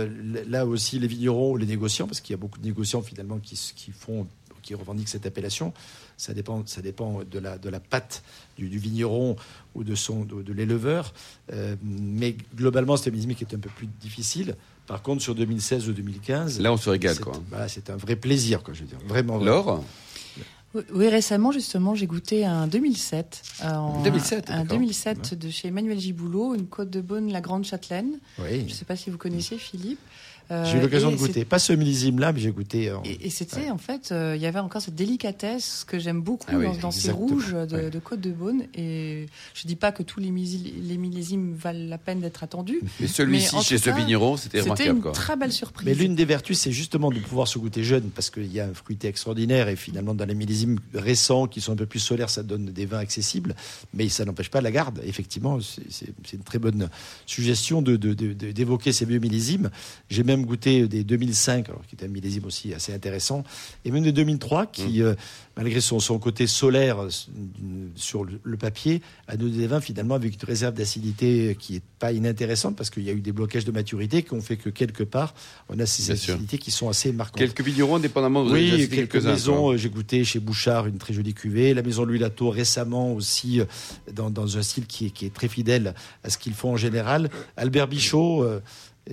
Là 0.48 0.66
aussi, 0.66 0.98
les 0.98 1.06
vignerons, 1.06 1.56
les 1.56 1.66
négociants, 1.66 2.06
parce 2.06 2.20
qu'il 2.20 2.32
y 2.32 2.34
a 2.34 2.38
beaucoup 2.38 2.58
de 2.58 2.64
négociants 2.64 3.02
finalement 3.02 3.38
qui, 3.38 3.58
qui 3.76 3.92
font, 3.92 4.26
qui 4.62 4.74
revendiquent 4.74 5.08
cette 5.08 5.26
appellation, 5.26 5.72
ça 6.16 6.32
dépend, 6.34 6.62
ça 6.66 6.82
dépend 6.82 7.22
de 7.30 7.38
la, 7.38 7.58
de 7.58 7.68
la 7.68 7.78
pâte 7.78 8.22
du, 8.56 8.66
vigneron 8.66 9.36
ou 9.74 9.84
de, 9.84 9.94
son, 9.94 10.24
de, 10.24 10.52
l'éleveur. 10.52 11.12
Euh, 11.52 11.76
mais 11.82 12.36
globalement, 12.56 12.96
c'est 12.96 13.10
un 13.10 13.12
millésime 13.12 13.34
qui 13.34 13.44
est 13.44 13.54
un 13.54 13.58
peu 13.58 13.70
plus 13.70 13.88
difficile. 14.00 14.56
Par 14.88 15.02
contre, 15.02 15.22
sur 15.22 15.34
2016 15.34 15.88
ou 15.88 15.92
2015. 15.92 16.60
Là, 16.60 16.72
on 16.72 16.78
se 16.78 16.88
régale, 16.88 17.20
quoi. 17.20 17.34
c'est 17.68 17.90
un 17.90 17.96
vrai 17.96 18.16
plaisir, 18.16 18.62
quoi, 18.62 18.74
je 18.74 18.80
veux 18.80 18.86
dire. 18.86 18.98
Vraiment. 19.06 19.36
Laure? 19.38 19.84
Oui, 20.92 21.08
récemment, 21.08 21.52
justement, 21.52 21.94
j'ai 21.94 22.06
goûté 22.06 22.44
un 22.44 22.66
2007. 22.66 23.42
En, 23.64 24.02
2007 24.02 24.50
Un 24.50 24.64
2007 24.64 25.34
de 25.34 25.50
chez 25.50 25.68
Emmanuel 25.68 25.98
Giboulot, 25.98 26.54
une 26.54 26.66
côte 26.66 26.90
de 26.90 27.00
Beaune, 27.00 27.30
la 27.30 27.40
Grande 27.40 27.64
Châtelaine. 27.64 28.18
Je 28.38 28.56
ne 28.56 28.68
sais 28.68 28.84
pas 28.84 28.96
si 28.96 29.10
vous 29.10 29.18
connaissez, 29.18 29.56
Philippe. 29.58 30.00
Euh, 30.50 30.64
j'ai 30.64 30.78
eu 30.78 30.80
l'occasion 30.80 31.10
de 31.10 31.16
goûter, 31.16 31.44
pas 31.44 31.58
ce 31.58 31.72
millésime-là, 31.72 32.32
mais 32.32 32.40
j'ai 32.40 32.50
goûté. 32.52 32.92
Et, 33.04 33.30
c'était 33.30 33.70
en 33.70 33.78
fait, 33.78 34.10
euh, 34.12 34.34
il 34.34 34.40
y 34.40 34.46
avait 34.46 34.58
encore 34.58 34.80
cette 34.80 34.94
délicatesse 34.94 35.84
que 35.86 35.98
j'aime 35.98 36.22
beaucoup 36.22 36.46
ah 36.48 36.80
dans, 36.80 36.90
ces 36.90 37.10
rouges 37.10 37.52
de, 37.52 37.98
Côte 37.98 38.20
de 38.20 38.30
Beaune. 38.30 38.62
Et 38.74 39.26
je 39.54 39.66
dis 39.66 39.76
pas 39.76 39.92
que 39.92 40.02
tous 40.02 40.20
les, 40.20 40.30
millésimes 40.30 41.54
valent 41.54 41.88
la 41.88 41.98
peine 41.98 42.20
d'être 42.20 42.42
attendus. 42.42 42.80
Mais 43.00 43.06
celui-ci 43.06 43.62
chez 43.62 43.78
ce 43.78 43.90
vigneron, 43.90 44.36
c'était 44.36 44.60
remarquable. 44.60 44.96
C'était 44.96 45.08
une 45.08 45.12
très 45.12 45.36
belle 45.36 45.52
surprise. 45.52 45.86
Mais 45.86 45.94
l'une 45.94 46.14
des 46.14 46.24
vertus, 46.24 46.58
c'est 46.58 46.72
justement 46.72 47.10
de 47.10 47.18
pouvoir 47.18 47.46
se 47.46 47.58
goûter 47.58 47.84
jeune, 47.84 48.10
parce 48.14 48.30
qu'il 48.30 48.52
y 48.52 48.60
a 48.60 48.66
un 48.66 48.74
fruité 48.74 49.08
extraordinaire. 49.08 49.68
Et 49.68 49.76
finalement, 49.76 50.14
dans 50.14 50.24
les 50.24 50.34
millésimes 50.34 50.78
récents, 50.94 51.46
qui 51.46 51.60
sont 51.60 51.72
un 51.72 51.76
peu 51.76 51.86
plus 51.86 52.00
solaires, 52.00 52.30
ça 52.30 52.42
donne 52.42 52.66
des 52.66 52.86
vins 52.86 52.98
accessibles. 52.98 53.54
Mais 53.92 54.08
ça 54.08 54.24
n'empêche 54.24 54.50
pas 54.50 54.60
la 54.60 54.70
garde. 54.70 55.00
Effectivement, 55.04 55.58
c'est 55.60 56.32
une 56.32 56.42
très 56.42 56.58
bonne 56.58 56.88
suggestion 57.26 57.82
d'évoquer 57.82 58.90
de, 58.90 58.94
ces 58.94 59.04
vieux 59.04 59.18
millésimes. 59.18 59.70
J'ai 60.08 60.22
même 60.22 60.37
goûté 60.44 60.86
des 60.88 61.04
2005, 61.04 61.66
qui 61.88 61.94
était 61.94 62.06
un 62.06 62.08
millésime 62.08 62.44
aussi 62.44 62.74
assez 62.74 62.92
intéressant, 62.92 63.44
et 63.84 63.90
même 63.90 64.02
des 64.02 64.12
2003, 64.12 64.66
qui, 64.66 65.00
mm. 65.00 65.02
euh, 65.02 65.14
malgré 65.56 65.80
son, 65.80 66.00
son, 66.00 66.18
côté 66.18 66.46
solaire 66.46 67.04
euh, 67.04 67.08
sur 67.94 68.24
le, 68.24 68.56
papier, 68.56 69.02
a 69.26 69.36
donné 69.36 69.56
des 69.56 69.66
vins 69.66 69.80
finalement 69.80 70.14
avec 70.14 70.34
une 70.34 70.48
réserve 70.48 70.74
d'acidité 70.74 71.56
qui 71.58 71.74
n'est 71.74 71.82
pas 71.98 72.12
inintéressante, 72.12 72.76
parce 72.76 72.90
qu'il 72.90 73.04
y 73.04 73.10
a 73.10 73.12
eu 73.12 73.20
des 73.20 73.32
blocages 73.32 73.64
de 73.64 73.72
maturité 73.72 74.22
qui 74.22 74.34
ont 74.34 74.40
fait 74.40 74.56
que 74.56 74.70
quelque 74.70 75.02
part, 75.02 75.34
on 75.68 75.78
a 75.78 75.86
ces 75.86 76.10
acidités 76.10 76.58
qui 76.58 76.70
sont 76.70 76.88
assez 76.88 77.12
marquantes. 77.12 77.38
Quelques 77.38 77.62
vignerons, 77.62 77.96
indépendamment 77.96 78.44
de 78.44 78.52
Oui, 78.52 78.88
quelques 78.88 79.22
maisons. 79.24 79.72
Euh, 79.72 79.76
j'ai 79.76 79.90
goûté 79.90 80.24
chez 80.24 80.40
Bouchard 80.40 80.86
une 80.86 80.98
très 80.98 81.14
jolie 81.14 81.34
cuvée. 81.34 81.74
La 81.74 81.82
maison 81.82 82.04
Louis 82.04 82.18
Latour 82.18 82.54
récemment 82.54 83.12
aussi, 83.12 83.60
dans, 84.12 84.30
dans 84.30 84.58
un 84.58 84.62
style 84.62 84.86
qui 84.86 85.06
est, 85.06 85.10
qui 85.10 85.26
est, 85.26 85.34
très 85.34 85.48
fidèle 85.48 85.94
à 86.24 86.30
ce 86.30 86.38
qu'ils 86.38 86.54
font 86.54 86.72
en 86.72 86.76
général. 86.76 87.30
Albert 87.56 87.88
Bichot 87.88 88.44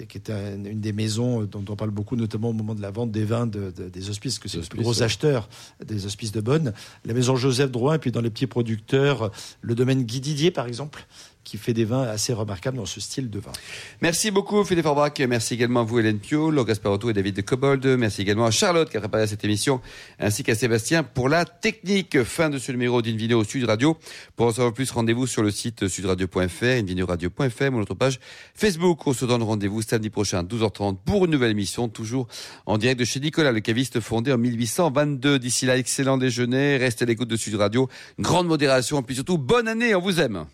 qui 0.10 0.18
est 0.18 0.30
une 0.30 0.82
des 0.82 0.94
maisons 0.94 1.44
dont 1.44 1.64
on 1.70 1.76
parle 1.76 1.92
beaucoup, 1.92 2.16
notamment 2.16 2.50
au 2.50 2.54
moment 2.54 2.76
de 2.76 2.82
la 2.82 2.92
vente 2.92 3.12
des 3.12 3.24
vins 3.24 3.48
des 3.48 4.10
hospices, 4.10 4.40
que 4.40 4.50
c'est 4.50 4.58
le 4.58 4.64
plus 4.66 4.82
gros 4.82 5.02
acheteur 5.02 5.48
des 5.84 6.06
hospices 6.06 6.32
de 6.32 6.42
Bonne. 6.42 6.74
La 7.06 7.14
maison 7.14 7.36
Joseph 7.36 7.72
Drouin, 7.72 7.96
et 7.96 8.00
puis 8.00 8.12
dans 8.12 8.22
les 8.22 8.30
petits 8.30 8.48
producteurs, 8.48 9.32
le 9.62 9.76
domaine 9.76 10.04
Guy 10.04 10.20
Didier, 10.20 10.52
par 10.52 10.68
exemple, 10.68 11.08
qui 11.46 11.58
fait 11.58 11.74
des 11.74 11.86
vins 11.86 12.04
assez 12.04 12.34
remarquables 12.34 12.76
dans 12.76 12.86
ce 12.86 13.00
style 13.00 13.30
de 13.30 13.40
vin. 13.40 13.54
Merci 14.02 14.32
beaucoup 14.32 14.66
Philippe 14.66 14.84
Forbach, 14.84 15.14
merci 15.30 15.54
également 15.54 15.80
à 15.80 15.84
vous 15.84 16.00
Hélène 16.00 16.20
Pio, 16.20 16.52
Laure 16.52 16.66
Gasparotto 16.66 17.10
et 17.10 17.14
David 17.14 17.38
de 17.38 17.42
Cobold, 17.42 17.86
merci 17.98 18.22
également 18.22 18.46
à 18.46 18.52
Charlotte 18.52 18.90
qui 18.90 18.98
a 18.98 19.00
préparé 19.00 19.28
cette 19.28 19.46
émission, 19.46 19.80
ainsi 20.20 20.44
qu'à 20.44 20.56
Sébastien 20.56 21.04
pour 21.04 21.30
la 21.30 21.46
technique. 21.46 22.24
Fin 22.24 22.50
de 22.50 22.58
ce 22.58 22.72
numéro 22.72 23.02
d'Invino 23.02 23.44
Sud 23.44 23.66
Radio. 23.66 23.98
Pour 24.36 24.48
en 24.48 24.52
savoir 24.52 24.74
plus, 24.74 24.92
rendez-vous 24.92 25.28
sur 25.28 25.44
le 25.44 25.52
site 25.52 25.88
sudradio.fr, 25.88 26.64
invinoradio.fr 26.64 27.74
ou 27.74 27.78
notre 27.78 27.94
page 27.94 28.20
Facebook. 28.54 29.06
On 29.08 29.14
se 29.14 29.26
donne 29.26 29.44
rendez-vous 29.44 29.82
samedi 29.82 30.10
prochain 30.10 30.40
à 30.40 30.44
12h30 30.44 30.98
pour 31.06 31.26
une 31.26 31.32
nouvelle 31.32 31.52
émission, 31.52 31.88
toujours 31.88 32.28
en 32.66 32.78
direct 32.78 33.00
de 33.00 33.06
chez 33.06 33.20
Nicolas, 33.20 33.52
le 33.52 33.60
caviste 33.60 34.00
fondé 34.00 34.34
en 34.34 34.38
1822. 34.38 35.40
D'ici 35.40 35.66
là, 35.66 35.78
excellent 35.78 36.18
déjeuner, 36.18 36.78
restez 36.78 37.04
à 37.04 37.08
l'écoute 37.08 37.30
de 37.30 37.38
Sud 37.38 37.56
Radio, 37.56 37.90
grande 38.20 38.48
modération 38.48 39.00
et 39.00 39.04
puis 39.04 39.16
surtout 39.16 39.38
bonne 39.38 39.68
année, 39.68 39.96
on 39.96 40.02
vous 40.02 40.20
aime. 40.20 40.46